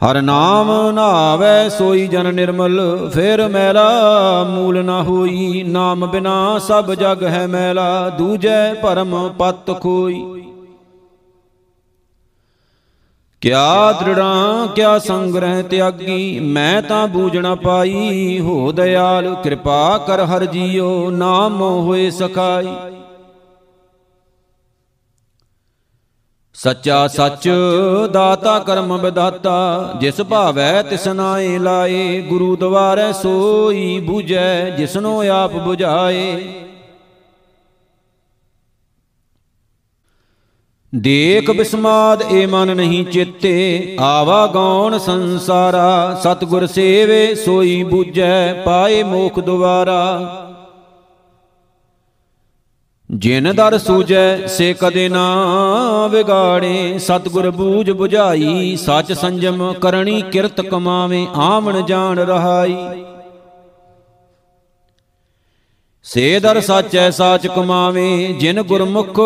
[0.00, 2.80] ਹਰ ਨਾਮ ਨਾਵੇ ਸੋਈ ਜਨ ਨਿਰਮਲ,
[3.14, 10.43] ਫਿਰ ਮੈਲਾ ਮੂਲ ਨਾ ਹੋਈ। ਨਾਮ ਬਿਨਾ ਸਭ ਜਗ ਹੈ ਮੈਲਾ, ਦੂਜੈ ਭਰਮ ਪਤ ਖੋਈ।
[13.44, 21.10] ਕਿਆ ਦ੍ਰਿੜਾਂ, ਕਿਆ ਸੰਗ੍ਰਹਿ ਤਿਆਗੀ, ਮੈਂ ਤਾਂ ਬੂਝਣਾ ਪਾਈ। ਹੋ ਦਇਆਲ, ਕਿਰਪਾ ਕਰ ਹਰ ਜੀਓ,
[21.10, 22.74] ਨਾਮ ਹੋਏ ਸਖਾਈ।
[26.54, 27.50] ਸੱਚਾ ਸੱਚ,
[28.12, 35.76] ਦਾਤਾ ਕਰਮ ਵਿਦਾਤਾ ਜਿਸ ਭਾਵੈ ਤਿਸ ਨਾਏ ਲਾਏ, ਗੁਰੂ ਦਵਾਰੈ ਸੋਈ 부ਜੈ ਜਿਸਨੋ ਆਪ 부
[40.96, 49.40] ਦੇਖ ਬਿਸਮਾਦ, ਏ ਮਨ ਨਹੀਂ ਚਿੱਤੇ। ਆਵਾ ਗੌਣ ਸੰਸਾਰਾ, ਸਤਗੁਰ ਸੇਵੇ, ਸੋਈ 부ਜੈ ਪਾਏ ਮੋਖ
[49.40, 50.40] ਦੁਆਰਾ।
[53.10, 61.26] ਜਿਨ ਦਰ ਸੂਜੈ ਸੇ ਕਦੇ ਨਾ ਵਿਗਾੜੇ। ਸਤਗੁਰ ਬੂਝ 부ਝਾਈ ਸੱਚ ਸੰਜਮ ਕਰਨੀ ਕਿਰਤ ਕਮਾਵੇ,
[61.34, 62.76] ਆਵਣ ਜਾਣ ਰਹਾਈ।
[66.04, 69.20] ਸੇ ਦਰ ਸਾਚੈ ਸਾਚ ਕਮਾਵੇ, ਜਿਨ ਗੁਰਮੁਖ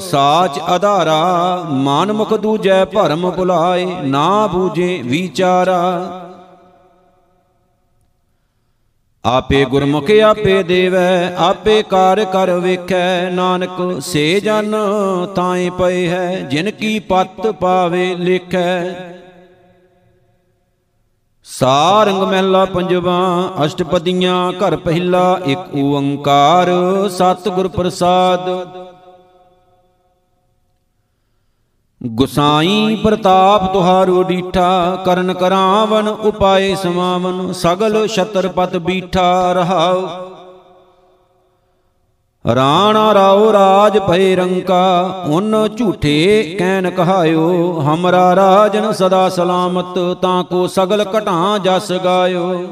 [0.00, 5.80] ਸਾਚ ਆਧਾਰਾ ਮਾਨ ਮੁਖ ਦੂਜੈ ਭਰਮ ਭੁਲਾਏ, ਨਾ ਬੂਝੇ ਵਿਚਾਰਾ।
[9.24, 14.76] ਆਪੇ ਗੁਰਮੁਖ ਆਪੇ ਦੇਵੈ, ਆਪੇ ਕਾਰ ਕਰ ਵੇਖੈ, ਨਾਨਕ ਸੇ ਜਨ
[15.34, 18.94] ਤਾਏ ਪਏ ਹੈ, ਜਿਨ ਕੀ ਪਤ ਪਾਵੇ ਲਿਖੈ।
[21.58, 26.70] ਸਾਰੰਗ ਮਹਿਲਾ ਪੰਜਵਾ, ਅਸ਼ਟਪਦੀਆਂ, ਘਰ ਪਹਿਲਾ, ਇੱਕ ਓੰਕਾਰ,
[27.08, 28.48] ਸਤਿਗੁਰ ਪ੍ਰਸਾਦ।
[32.06, 40.08] ਗੁਸਾਈ ਪ੍ਰਤਾਪ ਤੁਹਾਰੋ ਡੀਠਾ, ਕਰਨ ਕਰਾਵਨ ਉਪਾਏ ਸਮਾਵਨ, ਸਗਲ ਛਤਰਪਤ ਬੀਠਾ ਰਹਾਉ।
[42.46, 50.66] ਰਾਣਾ ਰਾਉ ਰਾਜ ਭਏ ਰੰਕਾ, ਉਨ ਝੂਠੇ ਕਹਿਨ ਕਹਾਇਓ, ਹਮਰਾ ਰਾਜਨ ਸਦਾ ਸਲਾਮਤ, ਤਾਂ ਕੋ
[50.66, 52.66] ਸਗਲ ਘਟਾਂ ਜਸ ਗਾਇਓ।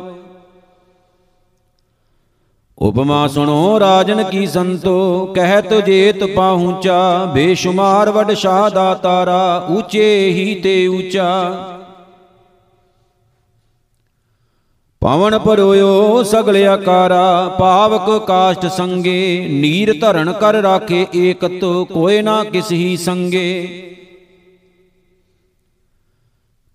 [2.79, 10.55] ਉਪਮਾ ਸੁਣੋ ਰਾਜਨ ਕੀ ਸੰਤੋ, ਕਹਿਤ ਜੇਤ ਪਾਹੂਚਾ, ਬੇਸ਼ੁਮਾਰ ਵਡ ਸ਼ਾਹ ਦਾ ਤਾਰਾ, ਉੱਚੇ ਹੀ
[10.55, 11.53] ਤੇ ਉੱਚਾ।
[15.03, 22.73] ਪਵਨ ਪਰੋਇਓ ਸਗਲ ਆਕਾਰਾ ਪਾਵਕ ਕਾਸ਼ਟ ਸੰਗੇ, ਨੀਰ ਧਰਨ ਕਰ ਰਾਖੇ ਏਕਤ ਕੋਏ ਨਾ ਕਿਸ
[22.73, 23.87] ਹੀ ਸੰਗੇ।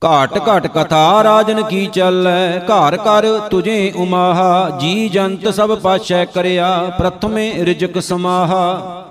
[0.02, 6.92] ਘਾਟ ਘਾਟ ਕਥਾ ਰਾਜਨ ਕੀ ਚੱਲੈ, ਘਰ ਕਰ ਤੁਝੇ ਉਮਾਹਾ, ਜੀ ਜੰਤ ਸਭ ਪਾਛੈ ਕਰਿਆ,
[6.98, 9.05] ਪ੍ਰਥਮੇ ਰਿਜਕ ਸਮਾਹਾ।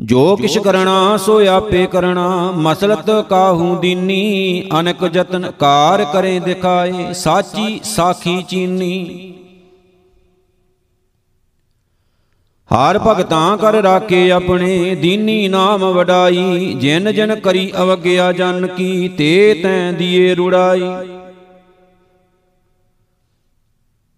[0.00, 7.80] ਜੋ ਕਿਛ ਕਰਣਾ, ਸੋ ਆਪੇ ਕਰਣਾ। ਮਸਲਤ ਕਾਹੂ ਦੀਨੀ, ਅਨਕ ਜਤਨ ਕਾਰ ਕਰੇ ਦਿਖਾਏ, ਸਾਚੀ
[7.84, 9.34] ਸਾਖੀ ਚੀਨੀ।
[12.70, 19.60] ਹਰ ਭਗਤਾਂ ਕਰ ਰਾਖੇ ਆਪਣੇ, ਦੀਨੀ ਨਾਮ ਵਡਾਈ। ਜਿਨ ਜਨ ਕਰੀ ਅਵਗਿਆ ਜਨ ਕੀ, ਤੇ
[19.62, 20.82] ਤੈਂ ਦੀਏ ਰੁੜਾਈ।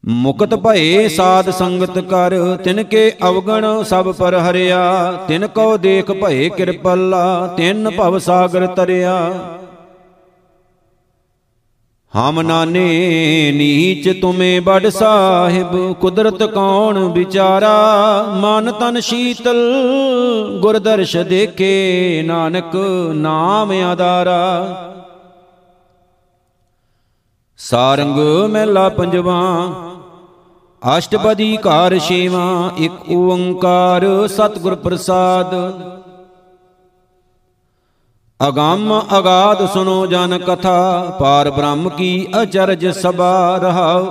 [0.04, 6.48] ਮੁਕਤ ਭਏ ਸਾਧ ਸੰਗਤ ਕਰ, ਤਿਨ ਕੇ ਅਵਗਣ ਸਭ ਪਰ ਹਰਿਆ। ਤਿਨ ਕੋ ਦੇਖ ਭਏ
[6.48, 9.16] ਕਿਰਪੱਲਾ, ਤਿਨ ਭਵ ਸਾਗਰ ਤਰਿਆ।
[12.16, 18.24] ਹਮ ਨਾਨੇ ਨੀਚ ਤੁਮੇ ਬੜ ਸਾਹਿਬ, ਕੁਦਰਤ ਕੌਣ ਵਿਚਾਰਾ?
[18.36, 19.60] ਮਨ ਤਨ ਸ਼ੀਤਲ
[20.60, 22.76] ਗੁਰ ਦਰਸ਼ ਦੇਖੇ ਨਾਨਕ
[23.14, 24.40] ਨਾਮ ਆਧਾਰਾ।
[27.58, 28.18] ਸਾਰੰਗ
[28.50, 29.40] ਮਹਿਲਾ ਪੰਜਵਾ
[30.82, 35.54] ਅਸ਼ਟਪਦੀ ਘਰ ਛੇਵਾ, ਇੱਕ ਓੰਕਾਰ ਸਤਿਗੁਰ ਪ੍ਰਸਾਦ।
[38.48, 44.06] ਅਗੰਮ ਅਗਾਧ ਸੁਨੋ ਜਨ ਕਥਾ, ਪਾਰ ਬ੍ਰਹਮ ਕੀ ਅਚਰਜ ਸਭਾ ਰਹਾਉ।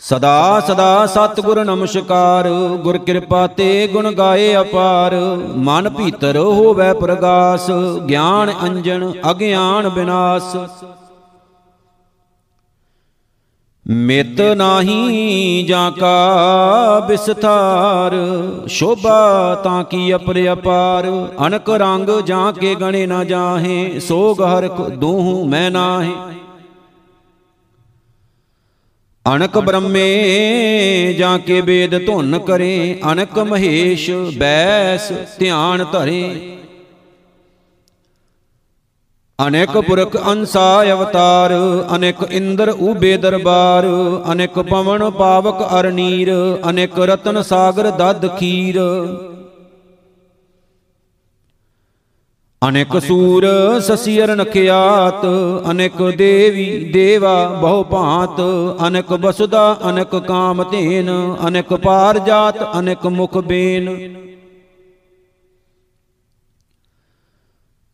[0.00, 2.48] ਸਦਾ ਸਦਾ ਸਤਿਗੁਰ ਨਮਸਕਾਰ,
[2.82, 5.14] ਗੁਰ ਕਿਰਪਾ ਤੇ ਗੁਣ ਗਾਏ ਅਪਾਰ।
[5.56, 7.70] ਮਨ ਭੀਤਰ ਹੋਵੇ ਪ੍ਰਗਾਸ,
[8.08, 10.56] ਗਿਆਨ ਅੰਜਨ ਅਗਿਆਨ ਬਿਨਾਸ਼।
[13.90, 18.12] ਮਿਤ ਨਾਹੀ ਜਾਂ ਕਾ ਬਿਸਥਾਰ
[18.66, 21.28] ਸ਼ੋਭਾ ਤਾਂ ਕੀ ਅਪਰ ਅਪਾਰ?
[21.46, 26.12] ਅਨਕ ਰੰਗ ਜਾਂ ਕੇ ਗਣੇ ਨਾ ਜਾਹੇ, ਸੋਗ ਹਰ ਦੂਹ ਮੈਂ ਨਾਹੇ।
[29.34, 36.55] ਅਨਕ ਬ੍ਰਹਮੇ ਜਾਂ ਕੇ ਵੇਦ ਧੁਨ ਕਰੇ, ਅਨਕ ਮਹੇਸ਼ ਬੈਸ ਧਿਆਨ ਧਰੇ।
[39.38, 41.52] ਅਨੇਕ ਪੁਰਖ ਅੰਸਾ ਅਵਤਾਰ,
[41.94, 43.86] ਅਨੇਕ ਇੰਦਰ ਉਬੇ ਦਰਬਾਰ,
[44.32, 46.30] ਅਨੇਕ ਪਵਨ ਪਾਵਕ ਅਰ ਨੀਰ
[46.70, 48.80] ਅਨੇਕ ਰਤਨ ਸਾਗਰ ਦਦ ਖੀਰ।
[52.62, 53.46] ਅਨੇਕ ਸੂਰ
[53.80, 55.26] ਸਸੀਰ ਨਖਿਆਤ,
[55.70, 58.40] ਅਨੇਕ ਦੇਵੀ ਦੇਵਾ ਬਹੁ ਭਾਂਤ,
[58.86, 61.10] ਅਨੇਕ ਬਸੁਦਾ ਅਨੇਕ ਕਾਮ ਧੇਨ,
[61.48, 63.96] ਅਨੇਕ ਪਾਰ ਜਾਤ ਅਨੇਕ ਮੁਖ ਬੇਨ।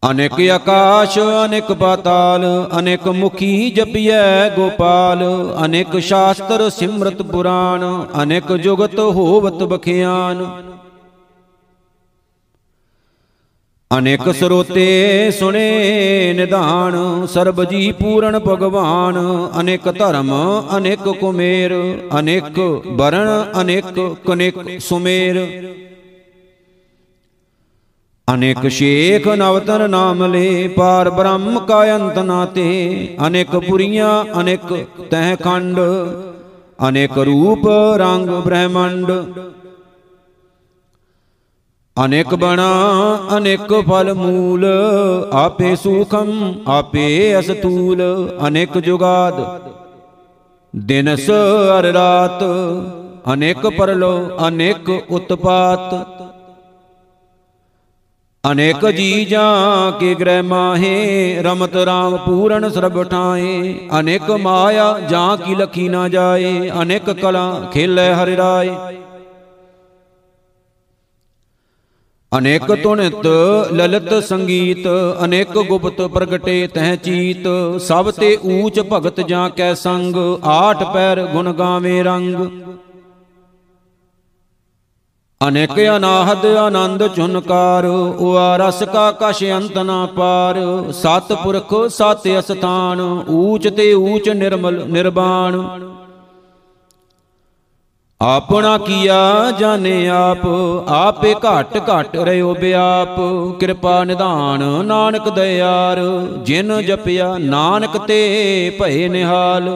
[0.03, 2.44] ਅਨੇਕ ਆਕਾਸ਼, ਅਨੇਕ ਪਾਤਾਲ,
[2.78, 5.22] ਅਨੇਕ ਮੁਖੀ ਜਪਿਐ ਗੋਪਾਲ,
[5.64, 7.84] ਅਨੇਕ ਸ਼ਾਸਤਰ ਸਿਮਰਤ ਪੁਰਾਣ,
[8.22, 10.44] ਅਨੇਕ ਜੁਗਤ ਹੋਵਤ ਬਖਿਆਨ।
[13.90, 19.18] ਅਨੇਕ ਸਰੋਤੇ ਸੁਣੇ ਨਿਧਾਨ, ਸਰਬ ਜੀ ਪੂਰਨ ਭਗਵਾਨ,
[19.61, 20.32] ਅਨੇਕ ਧਰਮ,
[20.76, 21.74] ਅਨੇਕ ਕੁਮੇਰ,
[22.18, 23.28] ਅਨੇਕ ਬਰਣ
[23.61, 25.40] ਅਨੇਕ ਕਨੇਕ ਸੁਮੇਰ।
[28.29, 32.66] ਅਨੇਕ ਸ਼ੇਖ ਨਵਤਨ ਨਾਮ ਲੇ ਪਾਰ ਬ੍ਰਹਮ ਕਾ ਅੰਤ ਨਾ ਤੇ
[33.27, 34.11] ਅਨੇਕ ਪੁਰੀਆਂ
[34.41, 34.73] ਅਨੇਕ
[35.11, 35.81] ਤਹਿ ਖੰਡ
[36.89, 37.66] ਅਨੇਕ ਰੂਪ
[37.99, 39.11] ਰੰਗ ਬ੍ਰਹਮੰਡ।
[41.97, 42.70] ਅਨੇਕ ਬਣਾ
[43.37, 44.66] ਅਨੇਕ ਫਲ ਮੂਲ
[45.33, 46.31] ਆਪੇ ਸੂਖਮ
[46.68, 47.05] ਆਪੇ
[47.39, 48.03] ਅਸਤੂਲ
[48.47, 49.43] ਅਨੇਕ ਜੁਗਾਦ।
[50.75, 51.31] ਦਿਨਸ
[51.79, 52.43] ਅਰ ਰਾਤ
[53.33, 54.14] ਅਨੇਕ ਪਰਲੋ
[54.49, 55.95] ਅਨੇਕ ਉਤਪਾਤ।
[58.51, 65.55] ਅਨੇਕ ਜੀ ਜਾਂ ਕੇ ਗ੍ਰਹਿ ਮਾਹੇ ਰਮਤ ਰਾਮ ਪੂਰਨ ਸਰਬ ਠਾਏ ਅਨੇਕ ਮਾਇਆ ਜਾਂ ਕੀ
[65.55, 68.70] ਲਖੀ ਨਾ ਜਾਏ। ਅਨੇਕ ਕਲਾ ਖੇਲੇ ਹਰਿ ਰਾਏ।
[72.38, 73.26] ਅਨੇਕ ਤੁਨਿਤ
[73.72, 74.88] ਲਲਿਤ ਸੰਗੀਤ
[75.24, 77.47] ਅਨੇਕ ਗੁਪਤ ਪ੍ਰਗਟੇ ਤਹ ਚੀਤ।
[77.80, 82.34] ਸਭ ਤੇ ਊਚ ਭਗਤ ਜਾਂ ਕੈ ਸੰਗ। ਆਠ ਪੈਰ ਗੁਣ ਗਾਵੇ ਰੰਗ।
[85.47, 90.59] ਅਨੇਕ ਅਨਾਹਦ ਆਨੰਦ ਚੁਨਕਾਰ, ਉਆ ਰਸ ਕਾ ਕਛ ਅੰਤ ਨਾ ਪਾਰ।
[90.93, 95.61] ਸਤ ਪੁਰਖ, ਸਤ ਅਸਥਾਨ, ਊਚ ਤੇ ਊਚ ਨਿਰਮਲ ਨਿਰਵਾਣ
[98.20, 100.47] ਆਪਣਾ ਕੀਆ ਜਾਣੇ ਆਪ,
[100.88, 103.16] ਆਪੇ ਘਟ ਘਟ ਰਿਓ ਬਿਆਪ।
[103.61, 106.01] ਕਿਰਪਾ ਨਿਧਾਨ ਨਾਨਕ ਦਇਆਰ,
[106.43, 109.68] ਜਿਨ ਜਪਿਆ ਨਾਨਕ ਤੇ ਭਏ ਨਿਹਾਲ।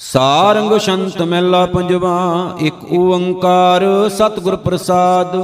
[0.00, 5.36] ਸਾਰੰਗ ਸ਼ੰਤ ਮਹਿਲਾ ਪੰਜਵਾ, ਇੱਕ ਓੰਕਾਰ ਸਤਿਗੁਰ ਪ੍ਰਸਾਦ।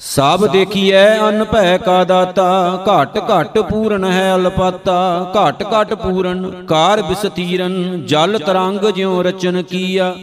[0.00, 2.48] ਸਭ ਦੇਖੀਐ ਅਨ ਭੈ ਕਾ ਦਾਤਾ,
[2.88, 10.14] ਘਟ ਘਟ ਪੂਰਨ ਹੈ ਅਲਪਾਤਾ, ਘਟ ਘਟ ਪੂਰਨ, ਕਾਰ ਬਿਸਤੀਰਨ, ਜਲ ਤਰੰਗ ਜਿਉ ਰਚਨ ਕੀਆ।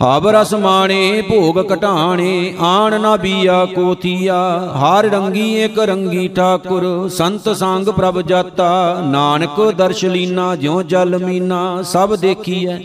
[0.00, 4.36] ਹਬ ਰਸ ਮਾਣੇ, ਭੋਗ ਘਟਾਣੇ, ਆਣ ਨਾ ਬੀਆ ਕੋਥੀਆ,
[4.74, 11.82] ਹਾਰ ਰੰਗੀ ਏਕ ਰੰਗੀ ਠਾਕੁਰ, ਸੰਤ ਸੰਗ ਪ੍ਰਭ ਜਾਤਾ, ਨਾਨਕ ਦਰਸ਼ ਲੀਨਾ, ਜਿਉ ਜਲ ਮੀਨਾ,
[11.82, 12.78] ਸਭ ਦੇਖੀਐ,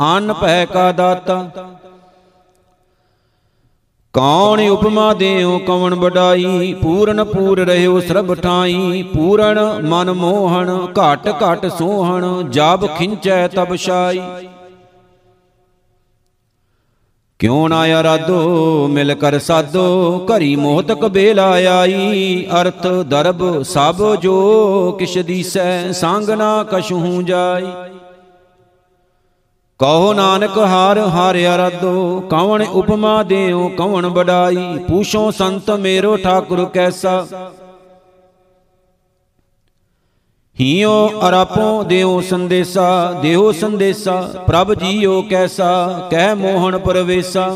[0.00, 1.44] ਅੰਨ ਭੈ ਕਾ ਦਾਤਾ।
[4.14, 11.66] ਕੌਣ ਉਪਮਾ ਦੇਉ ਕਵਣ ਬਡਾਈ ਪੂਰਨ ਪੂਰ ਰਹਿਓ ਸਰਬ ਠਾਈ, ਪੂਰਨ ਮਨ ਮੋਹਣ, ਘਟ ਘਟ
[11.68, 14.20] ਸੋਹਣ ਜਬ ਖਿੰਚੈ ਤਬ ਛਾਈ।
[17.40, 25.18] ਕਿਉ ਨਾ ਅਰਾਧੋ ਮਿਲ ਕਰ ਸਾਧੋ ਘਰੀ ਮੋਹਤਕ ਬੇਲਾ ਆਈ। ਅਰਥ ਦਰਬ ਸਭ ਜੋ ਕਿਛ
[25.18, 27.66] ਦੀਸੈ, ਸੰਗ ਨਾ ਕਛੂ ਜਾਈ।
[29.80, 37.26] ਕਹੋ ਨਾਨਕ ਹਾਰ ਹਾਰ ਅਰਾਧੋ ਕਵਣ ਉਪਮਾ ਦੇਉ, ਕਵਣ ਬਡਾਈ ਪੂਛੋ ਸੰਤ ਮੇਰੋ ਠਾਕੁਰ ਕੈਸਾ।
[40.60, 40.92] ਹੀਓ
[41.28, 47.48] ਅਰਾਪੋ ਦਿਓ ਸੰਦੇਸਾ ਦਿਓ ਸੰਦੇਸਾ, ਪ੍ਰਭ ਜੀਓ ਕੈਸਾ, ਕਹਿ ਮੋਹਣ ਪਰਵੇਸਾ।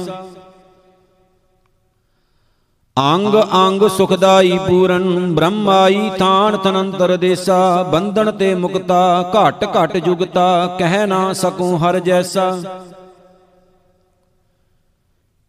[2.97, 11.07] ਅੰਗ ਅੰਗ ਸੁਖਦਾਈ ਪੂਰਨ, ਬ੍ਰਹਮਾਈ ਥਾਨ ਤਨੰਤਰ ਦੇਸਾ, ਬੰਧਨ ਤੇ ਮੁਕਤਾ, ਘਟ ਘਟ ਜੁਗਤਾ, ਕਹਿ
[11.07, 12.53] ਨਾ ਸਕੂੰ ਹਰ ਜੈਸਾ।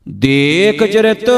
[0.08, 1.30] ਦੇਖ ਚਰਿਤ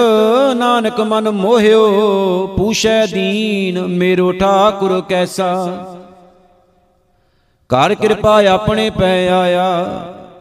[0.55, 5.49] ਨਾਨਕ ਮਨ ਮੋਹਿਓ, ਪੂਛੈ ਦੀਨ ਮੇਰੋ ਠਾਕੁਰ ਕੈਸਾ।
[7.74, 9.86] ਕਰ ਕਿਰਪਾ ਆਪਣੇ ਪੈ ਆਇਆ।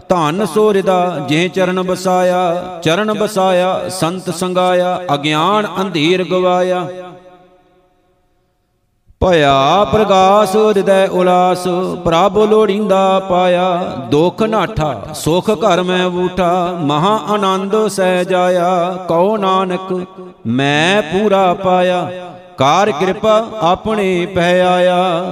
[0.08, 6.88] ਧਨ ਸੋਰਿਦਾ ਜੇ ਚਰਨ ਬਸਾਇਆ ਚਰਨ ਬਸਾਇਆ, ਸੰਤ ਸੰਗਾਇਆ, ਅਗਿਆਨ ਅੰਧੇਰ ਗਵਾਇਆ।
[9.20, 11.68] ਭਇਆ ਪ੍ਰਗਾਸ ਹਿਰਦੈ ਉਲਾਸ,
[12.04, 20.06] ਪ੍ਰਭ ਲੋੜੀਂਦਾ ਪਾਇਆ। ਦੁਖ ਨਾਠਾ, ਸੁਖ ਘਰ ਮੈਂ ਬੂਠਾ, ਮਹਾ ਆਨੰਦ ਸਹਿ ਜਾਇਆ। ਕਉ ਨਾਨਕ,
[20.46, 22.10] ਮੈਂ ਪੂਰਾ ਪਾਇਆ।
[22.58, 25.22] ਕਾਰ ਕਿਰਪਾ ਆਪਣੇ ਪੈ ਆਇਆ।